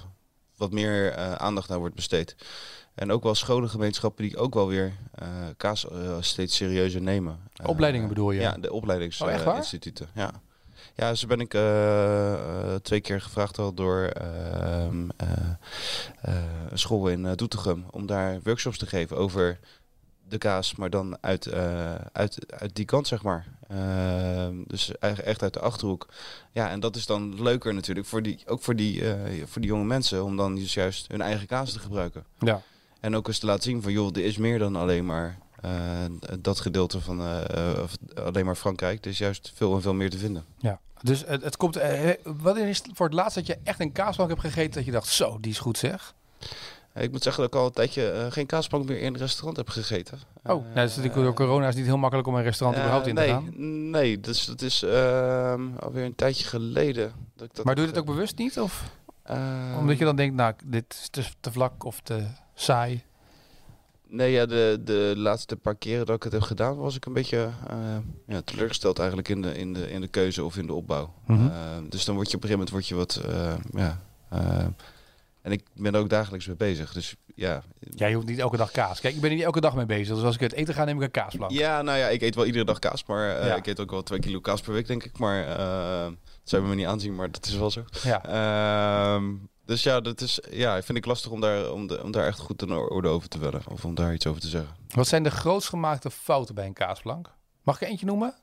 wat 0.58 0.72
meer 0.72 1.12
eh, 1.12 1.34
aandacht 1.34 1.72
aan 1.72 1.80
wordt 1.80 1.96
besteed. 1.96 2.36
En 2.96 3.12
ook 3.12 3.24
wel 3.24 3.36
scholengemeenschappen 3.36 4.24
die 4.24 4.38
ook 4.38 4.54
wel 4.54 4.68
weer 4.68 4.94
eh, 5.12 5.28
kaas 5.58 5.90
eh, 5.90 6.18
steeds 6.20 6.56
serieuzer 6.56 7.02
nemen. 7.02 7.40
Opleidingen 7.66 8.08
bedoel 8.08 8.32
je? 8.32 8.40
Ja, 8.42 8.52
de 8.58 8.70
Oh, 8.70 8.76
opleidingsinstituten. 8.76 10.10
ja. 10.14 10.32
Ja, 10.96 11.14
zo 11.16 11.28
ben 11.28 11.40
ik 11.40 11.50
twee 12.84 13.02
keer 13.02 13.22
gevraagd 13.22 13.60
al 13.60 13.74
door 13.74 14.04
ehm, 14.04 15.10
eh, 15.18 15.28
eh, 16.22 16.36
een 16.70 16.80
school 16.80 17.08
in 17.08 17.24
Doetinchem 17.36 17.86
om 17.92 18.06
daar 18.06 18.40
workshops 18.44 18.78
te 18.78 18.86
geven 18.86 19.18
over 19.18 19.60
de 20.34 20.40
kaas, 20.40 20.76
maar 20.76 20.90
dan 20.90 21.18
uit, 21.22 21.46
eh, 21.46 21.96
uit, 22.12 22.54
uit 22.60 22.76
die 22.76 22.86
kant, 22.86 23.08
zeg 23.08 23.24
maar. 23.24 23.46
Ehm, 23.68 24.56
dus 24.68 24.98
eigenlijk 25.00 25.32
echt 25.32 25.42
uit 25.42 25.54
de 25.54 25.60
achterhoek. 25.60 26.08
Ja, 26.52 26.70
en 26.70 26.80
dat 26.80 26.96
is 26.96 27.06
dan 27.06 27.44
leuker 27.44 27.74
natuurlijk, 27.74 28.08
voor 28.08 28.22
die, 28.22 28.40
ook 28.46 28.62
voor 28.62 28.76
die, 28.76 29.14
eh, 29.14 29.44
voor 29.46 29.62
die 29.62 29.72
jonge 29.72 29.86
mensen, 29.86 30.24
om 30.24 30.38
dan 30.38 30.56
dus 30.56 30.74
juist 30.74 31.08
hun 31.08 31.22
eigen 31.22 31.48
kaas 31.48 31.72
te 31.72 31.80
gebruiken. 31.80 32.26
Ja. 32.40 32.62
En 33.00 33.16
ook 33.16 33.28
eens 33.28 33.40
te 33.40 33.46
laten 33.46 33.64
zien 33.64 33.82
van, 33.82 33.92
joh, 33.92 34.16
er 34.16 34.26
is 34.26 34.38
meer 34.38 34.60
dan 34.60 34.76
alleen 34.76 35.06
maar 35.06 35.38
eh, 35.62 35.72
dat 36.40 36.60
gedeelte 36.60 37.02
van 37.02 37.20
of 37.82 37.98
alleen 38.16 38.46
maar 38.46 38.56
Frankrijk. 38.56 39.06
Er 39.06 39.12
is 39.12 39.18
juist 39.18 39.52
veel 39.56 39.76
en 39.76 39.82
veel 39.82 39.94
meer 39.94 40.10
te 40.10 40.18
vinden. 40.18 40.46
ja. 40.60 40.80
Dus 41.02 41.24
het, 41.26 41.44
het 41.44 41.58
komt. 41.58 41.80
wat 42.24 42.58
is 42.58 42.78
het 42.78 42.90
voor 42.94 43.06
het 43.06 43.16
laatst 43.16 43.36
dat 43.36 43.48
je 43.48 43.58
echt 43.64 43.80
een 43.80 43.92
kaasplank 43.92 44.30
hebt 44.30 44.42
gegeten 44.42 44.72
dat 44.72 44.86
je 44.86 44.92
dacht, 44.92 45.08
zo, 45.08 45.38
die 45.40 45.52
is 45.52 45.60
goed 45.60 45.78
zeg? 45.78 46.14
Ik 46.96 47.12
moet 47.12 47.24
zeggen 47.24 47.44
dat 47.44 47.54
ik 47.54 47.60
al 47.60 47.66
een 47.66 47.72
tijdje 47.72 48.10
eh, 48.10 48.32
geen 48.32 48.46
kaasplank 48.46 48.86
meer 48.86 49.00
in 49.00 49.14
een 49.14 49.20
restaurant 49.20 49.58
heb 49.58 49.70
gegeten. 49.70 50.20
Oh, 50.36 50.44
nou, 50.44 50.64
dat 50.74 50.90
is 50.90 50.96
natuurlijk 50.96 51.24
door 51.24 51.34
corona 51.34 51.62
is 51.62 51.68
het 51.68 51.76
niet 51.78 51.86
heel 51.86 51.98
makkelijk 51.98 52.28
om 52.28 52.36
een 52.36 52.44
restaurant 52.44 52.78
Eh, 52.78 52.84
überhaupt 52.84 53.08
in 53.10 53.16
nee, 53.16 53.28
te 53.28 53.34
gaan. 53.34 53.90
Nee, 53.90 54.20
dus 54.20 54.46
dat 54.46 54.62
is 54.62 54.84
ehm, 54.84 55.62
alweer 55.80 56.06
een 56.06 56.16
tijdje 56.16 56.46
geleden. 56.46 57.12
Dat 57.36 57.48
ik 57.48 57.56
dat 57.56 57.66
Maar 57.66 57.76
doe 57.76 57.84
je 57.84 57.90
het 57.90 58.00
ook 58.00 58.06
bewust 58.06 58.38
niet? 58.38 58.60
Of 58.60 58.92
Ehm, 59.24 59.78
omdat 59.78 59.98
je 59.98 60.06
dan 60.06 60.16
denkt, 60.16 60.36
nou, 60.36 60.54
dit 60.66 60.86
is 61.02 61.10
te, 61.10 61.24
te 61.40 61.52
vlak 61.52 61.84
of 61.84 62.00
te 62.00 62.24
saai? 62.54 63.04
Nee, 64.08 64.32
ja, 64.32 64.46
de, 64.46 64.82
de 64.84 65.14
laatste 65.16 65.56
paar 65.56 65.76
keren 65.76 66.06
dat 66.06 66.16
ik 66.16 66.24
het 66.24 66.32
heb 66.32 66.42
gedaan, 66.42 66.78
was 66.78 66.96
ik 66.96 67.06
een 67.06 67.14
beetje 67.14 67.50
eh, 67.68 67.76
ja, 68.28 68.42
teleurgesteld 68.42 69.00
eigenlijk 69.00 69.30
in 69.30 69.42
de, 69.42 69.58
in, 69.58 69.74
de, 69.74 69.92
in 69.92 70.02
de 70.02 70.08
keuze 70.08 70.44
of 70.44 70.58
in 70.58 70.68
de 70.68 70.74
opbouw. 70.74 71.14
Mhm. 71.26 71.48
Ehm, 71.48 71.90
dus 71.90 72.06
dan 72.06 72.16
word 72.16 72.32
je 72.32 72.38
op 72.38 72.44
een 72.44 72.50
gegeven 72.50 72.52
moment 72.52 72.70
word 72.70 72.88
je 72.88 72.96
wat, 72.96 73.22
ja. 73.74 74.02
En 75.44 75.52
ik 75.52 75.62
ben 75.74 75.94
er 75.94 76.00
ook 76.00 76.10
dagelijks 76.10 76.48
mee 76.48 76.56
bezig. 76.56 76.94
Dus 76.94 77.16
ja. 77.36 77.64
Ja, 77.96 78.08
je 78.08 78.16
hoeft 78.16 78.28
niet 78.28 78.40
elke 78.40 78.58
dag 78.58 78.72
kaas. 78.72 79.00
Kijk, 79.00 79.16
ik 79.16 79.22
ben 79.22 79.30
er 79.30 79.36
niet 79.36 79.46
elke 79.46 79.62
dag 79.62 79.76
mee 79.76 79.86
bezig. 79.86 80.16
Dus 80.16 80.24
als 80.24 80.36
ik 80.36 80.42
uit 80.42 80.54
eten 80.54 80.74
ga, 80.74 80.84
neem 80.84 80.98
ik 80.98 81.04
een 81.04 81.12
kaasplank. 81.12 81.52
Ja, 81.52 81.82
nou 81.82 81.98
ja, 81.98 82.08
ik 82.08 82.22
eet 82.22 82.36
wel 82.36 82.46
iedere 82.46 82.66
dag 82.66 82.80
kaas, 82.80 83.06
maar 83.06 83.36
eh, 83.38 83.48
Ja. 83.48 83.56
ik 83.56 83.66
eet 83.68 83.80
ook 83.80 83.92
wel 83.92 84.04
twee 84.04 84.20
kilo 84.20 84.40
kaas 84.40 84.62
per 84.62 84.74
week, 84.74 84.88
denk 84.88 85.04
ik. 85.04 85.18
Maar 85.18 85.48
eh, 85.48 86.04
dat 86.06 86.16
zou 86.44 86.62
je 86.64 86.68
me 86.70 86.76
niet 86.76 86.86
aanzien, 86.86 87.16
maar 87.16 87.32
dat 87.32 87.46
is 87.46 87.56
wel 87.56 87.72
zo. 87.72 87.84
Ja. 88.04 88.26
Ehm, 88.26 89.34
dus 89.66 89.84
ja, 89.84 90.00
dat 90.02 90.22
is, 90.22 90.40
ja, 90.52 90.82
vind 90.82 90.98
ik 90.98 91.06
lastig 91.06 91.32
om 91.32 91.42
daar, 91.42 91.72
om, 91.72 91.88
de, 91.88 92.04
om 92.04 92.12
daar 92.12 92.26
echt 92.26 92.40
goed 92.40 92.62
een 92.62 92.72
orde 92.72 93.08
over 93.08 93.28
te 93.30 93.38
vellen. 93.40 93.62
Of 93.70 93.86
om 93.86 93.96
daar 93.96 94.14
iets 94.14 94.28
over 94.28 94.42
te 94.42 94.48
zeggen. 94.48 94.76
Wat 94.90 95.08
zijn 95.08 95.24
de 95.24 95.32
grootst 95.32 95.70
gemaakte 95.70 96.12
fouten 96.12 96.56
bij 96.56 96.66
een 96.66 96.74
kaasplank? 96.74 97.30
Mag 97.64 97.82
ik 97.82 97.88
eentje 97.88 98.06
noemen? 98.06 98.34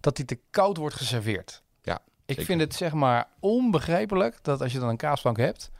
Dat 0.00 0.16
die 0.16 0.24
te 0.24 0.38
koud 0.50 0.76
wordt 0.76 0.94
geserveerd. 0.94 1.62
Ja, 1.82 1.94
Ik 1.94 2.00
zeker. 2.26 2.44
vind 2.44 2.60
het 2.60 2.74
zeg 2.74 2.92
maar 2.92 3.28
onbegrijpelijk 3.40 4.38
dat 4.42 4.60
als 4.62 4.72
je 4.72 4.78
dan 4.78 4.88
een 4.88 4.96
kaasplank 4.96 5.36
hebt, 5.36 5.70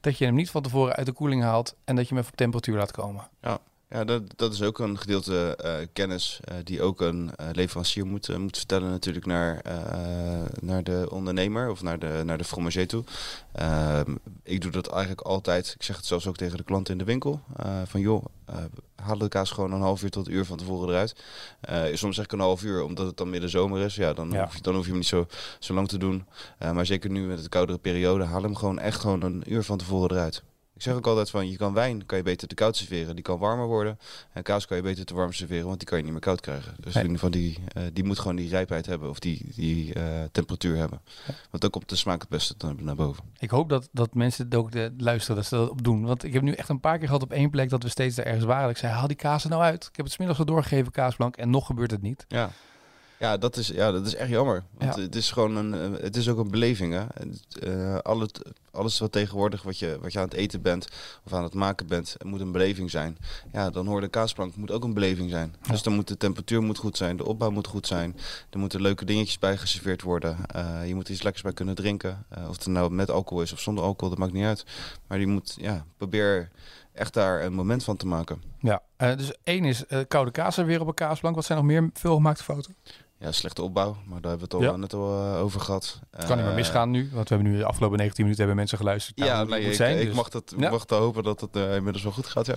dat 0.00 0.18
je 0.18 0.24
hem 0.24 0.34
niet 0.34 0.50
van 0.50 0.62
tevoren 0.62 0.94
uit 0.94 1.06
de 1.06 1.12
koeling 1.12 1.42
haalt 1.42 1.76
en 1.84 1.96
dat 1.96 2.04
je 2.04 2.10
hem 2.10 2.18
even 2.18 2.32
op 2.32 2.38
temperatuur 2.38 2.76
laat 2.76 2.92
komen. 2.92 3.28
Ja, 3.40 3.58
dat, 3.88 4.22
dat 4.36 4.52
is 4.52 4.62
ook 4.62 4.78
een 4.78 4.98
gedeelte 4.98 5.56
eh, 5.56 5.86
kennis 5.92 6.40
eh, 6.44 6.56
die 6.64 6.82
ook 6.82 7.00
een 7.00 7.30
eh, 7.36 7.46
leverancier 7.52 8.06
moet, 8.06 8.38
moet 8.38 8.56
vertellen 8.56 8.90
natuurlijk 8.90 9.26
naar, 9.26 9.62
naar 10.60 10.82
de 10.82 11.06
ondernemer 11.10 11.70
of 11.70 11.82
naar 11.82 11.98
de, 11.98 12.22
naar 12.24 12.38
de 12.38 12.44
fromager 12.44 12.86
toe. 12.86 13.04
Ehm, 13.52 14.14
ik 14.42 14.60
doe 14.60 14.70
dat 14.70 14.90
eigenlijk 14.90 15.20
altijd, 15.20 15.74
ik 15.74 15.82
zeg 15.82 15.96
het 15.96 16.06
zelfs 16.06 16.26
ook 16.26 16.36
tegen 16.36 16.56
de 16.56 16.62
klanten 16.62 16.92
in 16.92 16.98
de 16.98 17.04
winkel, 17.04 17.40
van 17.84 18.00
joh, 18.00 18.24
haal 18.94 19.18
de 19.18 19.28
kaas 19.28 19.50
gewoon 19.50 19.72
een 19.72 19.80
half 19.80 20.02
uur 20.02 20.10
tot 20.10 20.26
een 20.26 20.32
uur 20.32 20.44
van 20.44 20.56
tevoren 20.56 20.88
eruit. 20.88 21.16
Soms 21.98 22.16
zeg 22.16 22.24
ik 22.24 22.32
een 22.32 22.40
half 22.40 22.62
uur, 22.62 22.82
omdat 22.82 23.06
het 23.06 23.16
dan 23.16 23.30
midden 23.30 23.50
zomer 23.50 23.80
is. 23.80 23.94
Ja, 23.94 24.12
dan, 24.12 24.30
Ja. 24.30 24.44
Hoef, 24.44 24.54
je, 24.54 24.62
dan 24.62 24.74
hoef 24.74 24.84
je 24.84 24.90
hem 24.90 24.98
niet 24.98 25.08
zo, 25.08 25.26
zo 25.58 25.74
lang 25.74 25.88
te 25.88 25.98
doen. 25.98 26.26
Maar 26.72 26.86
zeker 26.86 27.10
nu 27.10 27.26
met 27.26 27.42
de 27.42 27.48
koudere 27.48 27.78
periode, 27.78 28.24
haal 28.24 28.42
hem 28.42 28.56
gewoon 28.56 28.78
echt 28.78 29.00
gewoon 29.00 29.22
een 29.22 29.42
uur 29.46 29.62
van 29.62 29.78
tevoren 29.78 30.10
eruit. 30.10 30.42
Ik 30.78 30.84
zeg 30.84 30.94
ook 30.94 31.06
altijd 31.06 31.30
van, 31.30 31.50
je 31.50 31.56
kan 31.56 31.74
wijn 31.74 32.06
kan 32.06 32.18
je 32.18 32.24
beter 32.24 32.48
te 32.48 32.54
koud 32.54 32.76
serveren, 32.76 33.14
die 33.14 33.24
kan 33.24 33.38
warmer 33.38 33.66
worden. 33.66 33.98
En 34.32 34.42
kaas 34.42 34.66
kan 34.66 34.76
je 34.76 34.82
beter 34.82 35.04
te 35.04 35.14
warm 35.14 35.32
serveren, 35.32 35.66
want 35.66 35.78
die 35.78 35.88
kan 35.88 35.98
je 35.98 36.04
niet 36.04 36.12
meer 36.12 36.20
koud 36.20 36.40
krijgen. 36.40 36.74
Dus 36.76 36.94
Nee. 36.94 37.04
in 37.04 37.10
ieder 37.10 37.14
geval 37.14 37.30
die, 37.30 37.58
eh, 37.72 37.82
die 37.92 38.04
moet 38.04 38.18
gewoon 38.18 38.36
die 38.36 38.48
rijpheid 38.48 38.86
hebben 38.86 39.08
of 39.10 39.18
die, 39.18 39.52
die 39.54 39.94
eh, 39.94 40.04
temperatuur 40.32 40.76
hebben. 40.76 41.00
Want 41.50 41.62
dan 41.62 41.70
komt 41.70 41.88
de 41.88 41.96
smaak 41.96 42.20
het 42.20 42.28
beste 42.28 42.54
dan 42.56 42.76
naar 42.80 42.94
boven. 42.94 43.24
Ik 43.38 43.50
hoop 43.50 43.68
dat, 43.68 43.88
dat 43.92 44.14
mensen 44.14 44.44
het 44.44 44.54
ook 44.54 44.72
de, 44.72 44.94
luisteren, 44.98 45.36
dat 45.36 45.46
ze 45.46 45.54
dat 45.54 45.70
op 45.70 45.82
doen. 45.84 46.04
Want 46.04 46.24
ik 46.24 46.32
heb 46.32 46.42
nu 46.42 46.52
echt 46.52 46.68
een 46.68 46.80
paar 46.80 46.98
keer 46.98 47.06
gehad 47.06 47.22
op 47.22 47.32
één 47.32 47.50
plek 47.50 47.68
dat 47.70 47.82
we 47.82 47.88
steeds 47.88 48.16
daar 48.16 48.26
ergens 48.26 48.44
waren. 48.44 48.70
Ik 48.70 48.76
zei, 48.76 48.92
haal 48.92 49.06
die 49.06 49.16
kaas 49.16 49.44
er 49.44 49.50
nou 49.50 49.62
uit. 49.62 49.84
Ik 49.84 49.96
heb 49.96 50.04
het 50.04 50.14
smiddags 50.14 50.38
al 50.38 50.44
doorgegeven, 50.44 50.92
kaasblank. 50.92 51.36
En 51.36 51.50
nog 51.50 51.66
gebeurt 51.66 51.90
het 51.90 52.02
niet. 52.02 52.24
Ja. 52.28 52.50
Ja, 53.18 53.36
dat 53.36 53.56
is, 53.56 53.68
ja, 53.68 53.90
dat 53.92 54.06
is 54.06 54.14
echt 54.14 54.30
jammer. 54.30 54.64
Want 54.78 54.94
Ja. 54.96 55.02
het 55.02 55.14
is 55.16 55.30
gewoon 55.30 55.56
een, 55.56 55.74
eh, 55.74 56.02
het 56.02 56.16
is 56.16 56.28
ook 56.28 56.38
een 56.38 56.50
beleving. 56.50 56.92
Hè? 56.94 57.04
Eh, 57.60 57.98
al 57.98 58.20
het, 58.20 58.40
alles 58.70 58.98
wat 58.98 59.12
tegenwoordig 59.12 59.62
wat 59.62 59.78
je, 59.78 59.98
wat 60.00 60.12
je 60.12 60.18
aan 60.18 60.24
het 60.24 60.34
eten 60.34 60.62
bent 60.62 60.88
of 61.24 61.32
aan 61.32 61.42
het 61.42 61.54
maken 61.54 61.86
bent, 61.86 62.16
moet 62.24 62.40
een 62.40 62.52
beleving 62.52 62.90
zijn. 62.90 63.16
Ja, 63.52 63.70
dan 63.70 63.86
hoort 63.86 64.02
de 64.02 64.08
kaasplank 64.08 64.56
moet 64.56 64.70
ook 64.70 64.84
een 64.84 64.94
beleving 64.94 65.30
zijn. 65.30 65.54
Ja. 65.62 65.70
Dus 65.72 65.82
dan 65.82 65.92
moet 65.94 66.08
de 66.08 66.16
temperatuur 66.16 66.62
moet 66.62 66.78
goed 66.78 66.96
zijn, 66.96 67.16
de 67.16 67.24
opbouw 67.26 67.50
moet 67.50 67.66
goed 67.66 67.86
zijn. 67.86 68.16
Er 68.50 68.58
moeten 68.58 68.80
leuke 68.80 69.04
dingetjes 69.04 69.38
bij 69.38 69.56
geserveerd 69.56 70.02
worden. 70.02 70.36
Eh, 70.46 70.86
je 70.86 70.94
moet 70.94 71.08
iets 71.08 71.22
lekkers 71.22 71.42
bij 71.42 71.52
kunnen 71.52 71.74
drinken. 71.74 72.24
Eh, 72.28 72.48
of 72.48 72.56
het 72.56 72.66
nou 72.66 72.90
met 72.90 73.10
alcohol 73.10 73.42
is 73.42 73.52
of 73.52 73.60
zonder 73.60 73.84
alcohol, 73.84 74.08
dat 74.10 74.18
maakt 74.18 74.32
niet 74.32 74.44
uit. 74.44 74.64
Maar 75.06 75.18
je 75.20 75.26
moet, 75.26 75.54
ja, 75.60 75.84
probeer 75.96 76.48
echt 76.92 77.14
daar 77.14 77.44
een 77.44 77.52
moment 77.52 77.84
van 77.84 77.96
te 77.96 78.06
maken. 78.06 78.42
Ja, 78.60 78.82
eh, 78.96 79.16
dus 79.16 79.32
één 79.44 79.64
is 79.64 79.86
eh, 79.86 80.00
koude 80.08 80.30
kaas 80.30 80.56
er 80.56 80.66
weer 80.66 80.80
op 80.80 80.86
een 80.86 80.94
kaasblank. 80.94 81.34
Wat 81.34 81.44
zijn 81.44 81.58
nog 81.58 81.66
meer 81.66 81.90
veelgemaakte 81.92 82.42
fouten? 82.42 82.74
Ja, 83.20 83.32
slechte 83.32 83.62
opbouw, 83.62 83.96
maar 84.06 84.20
daar 84.20 84.30
hebben 84.30 84.48
we 84.50 84.56
het 84.56 84.64
al 84.66 84.72
Ja. 84.72 84.76
net 84.76 84.92
al 84.94 85.22
eh, 85.34 85.40
over 85.42 85.60
gehad. 85.60 86.00
Het 86.10 86.24
kan 86.24 86.36
niet 86.36 86.44
meer 86.44 86.54
Eh, 86.54 86.58
misgaan 86.60 86.90
nu. 86.90 87.10
Want 87.12 87.28
we 87.28 87.34
hebben 87.34 87.52
nu 87.52 87.58
de 87.58 87.64
afgelopen 87.64 87.98
19 87.98 88.22
minuten 88.24 88.38
hebben 88.44 88.56
mensen 88.56 88.78
geluisterd. 88.78 89.18
Ja, 89.18 89.44
nee, 89.44 89.58
moet 89.60 89.68
ik, 89.70 89.74
zijn, 89.74 89.98
ik 89.98 90.06
dus- 90.06 90.14
mag, 90.14 90.28
dat, 90.28 90.52
ik 90.52 90.60
Ja. 90.60 90.70
mag 90.70 90.84
te 90.86 90.94
hopen 90.94 91.22
dat 91.22 91.40
het 91.40 91.56
eh, 91.56 91.74
inmiddels 91.74 92.02
wel 92.04 92.12
goed 92.12 92.26
gaat. 92.26 92.46
Ja. 92.46 92.54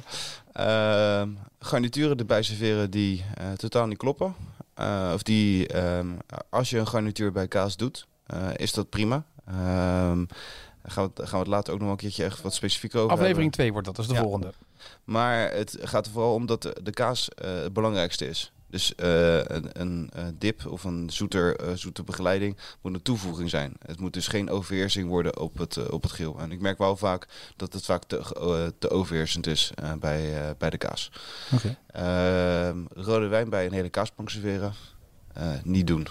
Ehm, 0.54 1.30
garnituren 1.60 2.18
erbij 2.18 2.42
serveren 2.44 2.92
die 2.92 3.26
eh, 3.36 3.52
totaal 3.52 3.86
niet 3.88 3.98
kloppen. 3.98 4.36
Eh, 4.74 5.12
of 5.14 5.24
die, 5.24 5.68
ehm, 5.68 6.08
als 6.50 6.70
je 6.70 6.78
een 6.80 6.88
garnituur 6.88 7.32
bij 7.32 7.48
kaas 7.48 7.78
doet, 7.78 8.08
eh, 8.26 8.48
is 8.56 8.74
dat 8.74 8.90
prima. 8.90 9.24
Ehm, 9.46 10.26
gaan, 10.84 11.04
we, 11.06 11.12
het- 11.14 11.30
gaan 11.30 11.32
we 11.32 11.38
het 11.38 11.48
later 11.48 11.74
ook 11.74 11.80
nog 11.80 11.90
een 11.90 11.96
keertje 11.96 12.24
echt 12.24 12.42
wat 12.42 12.54
specifieker 12.54 13.00
over. 13.00 13.12
Aflevering 13.18 13.52
2 13.52 13.72
wordt 13.72 13.88
dat, 13.88 13.96
dat 13.96 14.06
is 14.06 14.12
de 14.12 14.18
Ja. 14.18 14.24
volgende. 14.24 14.54
Maar 15.04 15.52
het 15.52 15.78
gaat 15.82 16.06
er 16.06 16.12
vooral 16.12 16.34
om 16.34 16.46
dat 16.46 16.62
de, 16.62 16.78
de 16.84 16.92
kaas 16.92 17.30
eh, 17.30 17.52
het 17.62 17.74
belangrijkste 17.74 18.28
is. 18.28 18.52
Dus 18.72 18.96
eh, 18.96 19.38
een, 19.38 19.82
een, 19.82 20.10
eh, 20.14 20.26
dip 20.34 20.66
of 20.66 20.84
een 20.84 21.10
zoeter, 21.10 21.56
eh, 21.56 21.74
zoete 21.76 22.04
begeleiding 22.04 22.58
moet 22.82 22.94
een 22.94 23.02
toevoeging 23.02 23.50
zijn. 23.50 23.74
Het 23.86 24.00
moet 24.00 24.14
dus 24.14 24.28
geen 24.28 24.50
overheersing 24.50 25.08
worden 25.10 25.40
op 25.40 25.58
het, 25.58 25.90
op 25.90 26.04
het 26.04 26.12
geel. 26.12 26.40
En 26.40 26.52
ik 26.52 26.60
merk 26.60 26.78
wel 26.78 26.98
vaak 26.98 27.28
dat 27.56 27.74
het 27.74 27.86
vaak 27.86 28.04
te, 28.04 28.74
te 28.80 28.90
overheersend 28.90 29.48
is 29.48 29.72
bij, 30.00 30.56
bij 30.58 30.70
de 30.70 30.78
kaas. 30.78 31.12
Ehm, 31.88 32.78
rode 32.94 33.28
wijn 33.28 33.50
bij 33.50 33.66
een 33.66 33.74
hele 33.74 33.90
kaasplank 33.90 34.30
serveren, 34.30 34.74
niet 35.64 35.88
doen. 35.88 36.08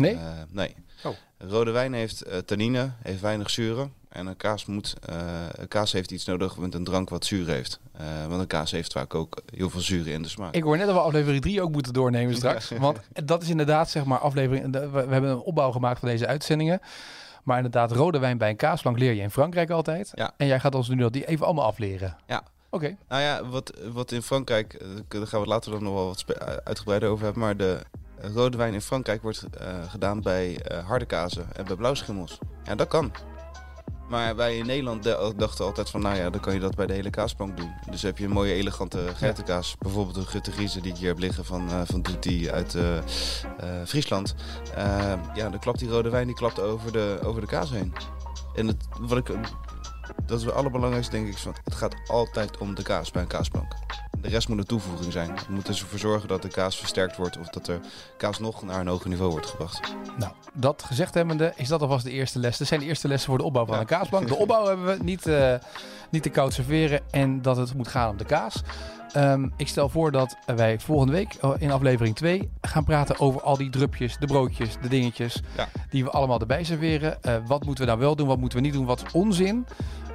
Nee? 0.00 0.14
Eh, 0.14 0.28
nee. 0.50 0.74
Oh. 1.04 1.14
Rode 1.38 1.70
wijn 1.70 1.92
heeft 1.92 2.22
eh, 2.22 2.38
tannine, 2.38 2.90
heeft 3.02 3.20
weinig 3.20 3.50
zuren. 3.50 3.92
En 4.08 4.26
een 4.26 4.36
kaas, 4.36 4.66
moet, 4.66 4.94
eh, 5.08 5.16
een 5.50 5.68
kaas 5.68 5.92
heeft 5.92 6.10
iets 6.10 6.24
nodig 6.24 6.56
met 6.56 6.74
een 6.74 6.84
drank 6.84 7.08
wat 7.08 7.24
zuur 7.24 7.46
heeft. 7.46 7.80
Want 8.28 8.40
een 8.40 8.46
kaas 8.46 8.70
heeft 8.70 8.92
vaak 8.92 9.14
ook 9.14 9.42
heel 9.54 9.70
veel 9.70 9.80
zuren 9.80 10.12
in 10.12 10.22
de 10.22 10.28
smaak. 10.28 10.54
Ik 10.54 10.62
hoor 10.62 10.76
net 10.76 10.86
dat 10.86 10.94
we 10.94 11.00
aflevering 11.00 11.42
3 11.42 11.62
ook 11.62 11.72
moeten 11.72 11.92
doornemen 11.92 12.34
straks. 12.34 12.70
Want 12.78 13.00
dat 13.24 13.42
is 13.42 13.48
inderdaad, 13.48 13.90
zeg 13.90 14.04
maar, 14.04 14.18
aflevering. 14.18 14.72
We 14.72 15.06
hebben 15.08 15.30
een 15.30 15.40
opbouw 15.40 15.70
gemaakt 15.70 15.98
van 15.98 16.08
deze 16.08 16.26
uitzendingen. 16.26 16.80
Maar 17.42 17.56
inderdaad, 17.56 17.92
rode 17.92 18.18
wijn 18.18 18.38
bij 18.38 18.50
een 18.50 18.56
kaasplank 18.56 18.98
leer 18.98 19.12
je 19.12 19.22
in 19.22 19.30
Frankrijk 19.30 19.70
altijd. 19.70 20.12
Ja. 20.14 20.32
En 20.36 20.46
jij 20.46 20.60
gaat 20.60 20.74
ons 20.74 20.88
nu 20.88 20.96
dat 20.96 21.12
die 21.12 21.26
even 21.26 21.46
allemaal 21.46 21.64
afleren. 21.64 22.16
Ja. 22.26 22.42
Oké. 22.70 22.96
Nou 23.08 23.22
ja, 23.22 23.44
wat, 23.44 23.72
wat 23.92 24.12
in 24.12 24.22
Frankrijk, 24.22 24.84
daar 25.08 25.26
gaan 25.26 25.40
we 25.40 25.46
later 25.46 25.70
dan 25.70 25.82
nog 25.82 25.94
wel 25.94 26.06
wat 26.06 26.24
uitgebreider 26.64 27.08
over 27.08 27.24
hebben. 27.24 27.42
Maar 27.42 27.56
de 27.56 27.80
rode 28.34 28.56
wijn 28.56 28.74
in 28.74 28.80
Frankrijk 28.80 29.22
wordt 29.22 29.42
eh, 29.58 29.66
gedaan 29.88 30.20
bij 30.22 30.60
eh, 30.62 30.86
harde 30.86 31.04
kazen 31.06 31.46
en 31.56 31.64
bij 31.64 31.76
blauwschimmels. 31.76 32.38
Ja, 32.64 32.74
dat 32.74 32.88
kan. 32.88 33.12
Maar 34.08 34.36
wij 34.36 34.56
in 34.56 34.66
Nederland 34.66 35.02
de- 35.02 35.32
dachten 35.36 35.64
altijd 35.64 35.90
van, 35.90 36.00
nou 36.00 36.16
ja, 36.16 36.30
dan 36.30 36.40
kan 36.40 36.54
je 36.54 36.60
dat 36.60 36.74
bij 36.74 36.86
de 36.86 36.92
hele 36.92 37.10
kaasplank 37.10 37.56
doen. 37.56 37.70
Dus 37.90 38.02
heb 38.02 38.18
je 38.18 38.24
een 38.24 38.30
mooie 38.30 38.52
elegante 38.54 38.98
geitenkaas. 39.14 39.76
Bijvoorbeeld 39.78 40.16
een 40.16 40.26
Gutte 40.26 40.52
Grieze 40.52 40.80
die 40.80 40.92
ik 40.92 40.98
hier 40.98 41.08
heb 41.08 41.18
liggen 41.18 41.44
van, 41.44 41.68
eh 41.70 41.80
van 41.84 42.02
Doetie 42.02 42.52
uit 42.52 42.74
eh, 42.74 42.96
eh, 42.96 43.02
Friesland. 43.86 44.34
Eh, 44.74 44.84
ja, 45.34 45.48
dan 45.50 45.58
klapt 45.58 45.78
die 45.78 45.88
rode 45.88 46.10
wijn 46.10 46.26
die 46.26 46.36
klapt 46.36 46.60
over 46.60 46.92
de, 46.92 47.18
over 47.24 47.40
de 47.40 47.46
kaas 47.46 47.70
heen. 47.70 47.92
En 48.54 48.66
het, 48.66 48.84
wat 49.00 49.18
ik, 49.18 49.28
dat 50.26 50.38
is 50.38 50.44
het 50.44 50.54
allerbelangrijkste 50.54 51.12
denk 51.16 51.28
ik. 51.28 51.38
van, 51.38 51.54
Het 51.64 51.74
gaat 51.74 51.94
altijd 52.06 52.58
om 52.58 52.74
de 52.74 52.82
kaas 52.82 53.10
bij 53.10 53.22
een 53.22 53.28
kaasplank. 53.28 53.72
De 54.20 54.28
rest 54.28 54.48
moet 54.48 54.58
een 54.58 54.64
toevoeging 54.64 55.12
zijn. 55.12 55.34
We 55.46 55.52
moeten 55.52 55.74
ervoor 55.74 55.98
zorgen 55.98 56.28
dat 56.28 56.42
de 56.42 56.48
kaas 56.48 56.76
versterkt 56.78 57.16
wordt 57.16 57.38
of 57.38 57.48
dat 57.48 57.64
de 57.66 57.78
kaas 58.16 58.38
nog 58.38 58.62
naar 58.62 58.80
een 58.80 58.86
hoger 58.86 59.08
niveau 59.08 59.30
wordt 59.30 59.46
gebracht. 59.46 59.94
Nou, 60.18 60.32
dat 60.52 60.82
gezegd 60.82 61.14
hebbende, 61.14 61.52
is 61.56 61.68
dat 61.68 61.82
alvast 61.82 62.04
de 62.04 62.10
eerste 62.10 62.38
les. 62.38 62.58
Dat 62.58 62.66
zijn 62.68 62.80
de 62.80 62.86
eerste 62.86 63.08
lessen 63.08 63.28
voor 63.28 63.38
de 63.38 63.44
opbouw 63.44 63.64
van 63.64 63.74
Ja. 63.74 63.80
een 63.80 63.86
kaasplank. 63.86 64.28
De 64.28 64.36
opbouw 64.36 64.66
hebben 64.66 64.86
we 64.86 65.02
niet, 65.04 65.26
eh, 65.26 65.54
niet 66.10 66.22
te 66.22 66.28
koud 66.28 66.52
serveren 66.52 67.00
en 67.10 67.42
dat 67.42 67.56
het 67.56 67.74
moet 67.74 67.88
gaan 67.88 68.08
om 68.10 68.16
de 68.16 68.24
kaas. 68.24 68.62
Ehm, 69.12 69.48
ik 69.56 69.68
stel 69.68 69.88
voor 69.88 70.10
dat 70.12 70.36
wij 70.46 70.78
volgende 70.78 71.12
week 71.12 71.34
eh, 71.34 71.50
in 71.58 71.70
aflevering 71.70 72.16
2 72.16 72.50
gaan 72.60 72.84
praten 72.84 73.20
over 73.20 73.40
al 73.42 73.56
die 73.56 73.70
drupjes, 73.70 74.16
de 74.18 74.26
broodjes, 74.26 74.76
de 74.82 74.88
dingetjes 74.88 75.42
Ja. 75.56 75.68
die 75.90 76.04
we 76.04 76.10
allemaal 76.10 76.40
erbij 76.40 76.64
serveren. 76.64 77.22
Eh, 77.22 77.34
wat 77.46 77.64
moeten 77.64 77.84
we 77.84 77.90
nou 77.90 78.02
wel 78.02 78.16
doen, 78.16 78.26
wat 78.26 78.38
moeten 78.38 78.58
we 78.58 78.64
niet 78.64 78.72
doen, 78.74 78.84
wat 78.86 79.02
is 79.06 79.12
onzin? 79.12 79.66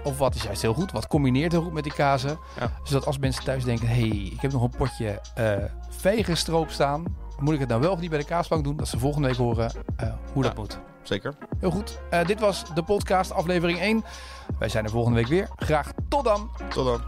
Of 0.04 0.18
wat 0.18 0.36
is 0.36 0.44
juist 0.44 0.62
heel 0.62 0.74
goed, 0.74 0.92
wat 0.92 1.08
combineert 1.08 1.52
heel 1.52 1.62
goed 1.62 1.74
met 1.74 1.84
die 1.84 1.94
kazen? 1.94 2.38
Ja. 2.60 2.72
Zodat 2.84 3.06
als 3.06 3.18
mensen 3.18 3.44
thuis 3.44 3.64
denken, 3.64 3.88
hé, 3.88 3.94
hey, 4.08 4.08
ik 4.34 4.42
heb 4.42 4.52
nog 4.52 4.62
een 4.62 4.74
potje 4.78 5.22
eh 5.36 5.54
vijgenstroop 5.90 6.70
staan. 6.70 7.04
Moet 7.40 7.54
ik 7.54 7.60
het 7.60 7.70
nou 7.70 7.82
wel 7.82 7.92
of 7.92 8.00
niet 8.00 8.10
bij 8.10 8.20
de 8.20 8.26
kaasplank 8.26 8.64
doen? 8.64 8.78
Dat 8.78 8.88
ze 8.88 9.00
volgende 9.00 9.28
week 9.28 9.38
horen 9.38 9.72
eh, 9.96 10.10
hoe 10.34 10.44
dat 10.44 10.56
moet. 10.56 10.80
Zeker. 11.04 11.34
Heel 11.60 11.72
goed. 11.72 12.00
Dit 12.26 12.40
was 12.40 12.64
de 12.74 12.84
podcast 12.84 13.32
aflevering 13.32 13.80
1. 13.80 14.04
Wij 14.60 14.70
zijn 14.70 14.84
er 14.84 14.90
volgende 14.90 15.18
week 15.18 15.28
weer. 15.28 15.50
Graag 15.56 15.92
tot 16.10 16.24
dan. 16.24 16.50
Tot 16.70 16.86
dan. 16.86 17.02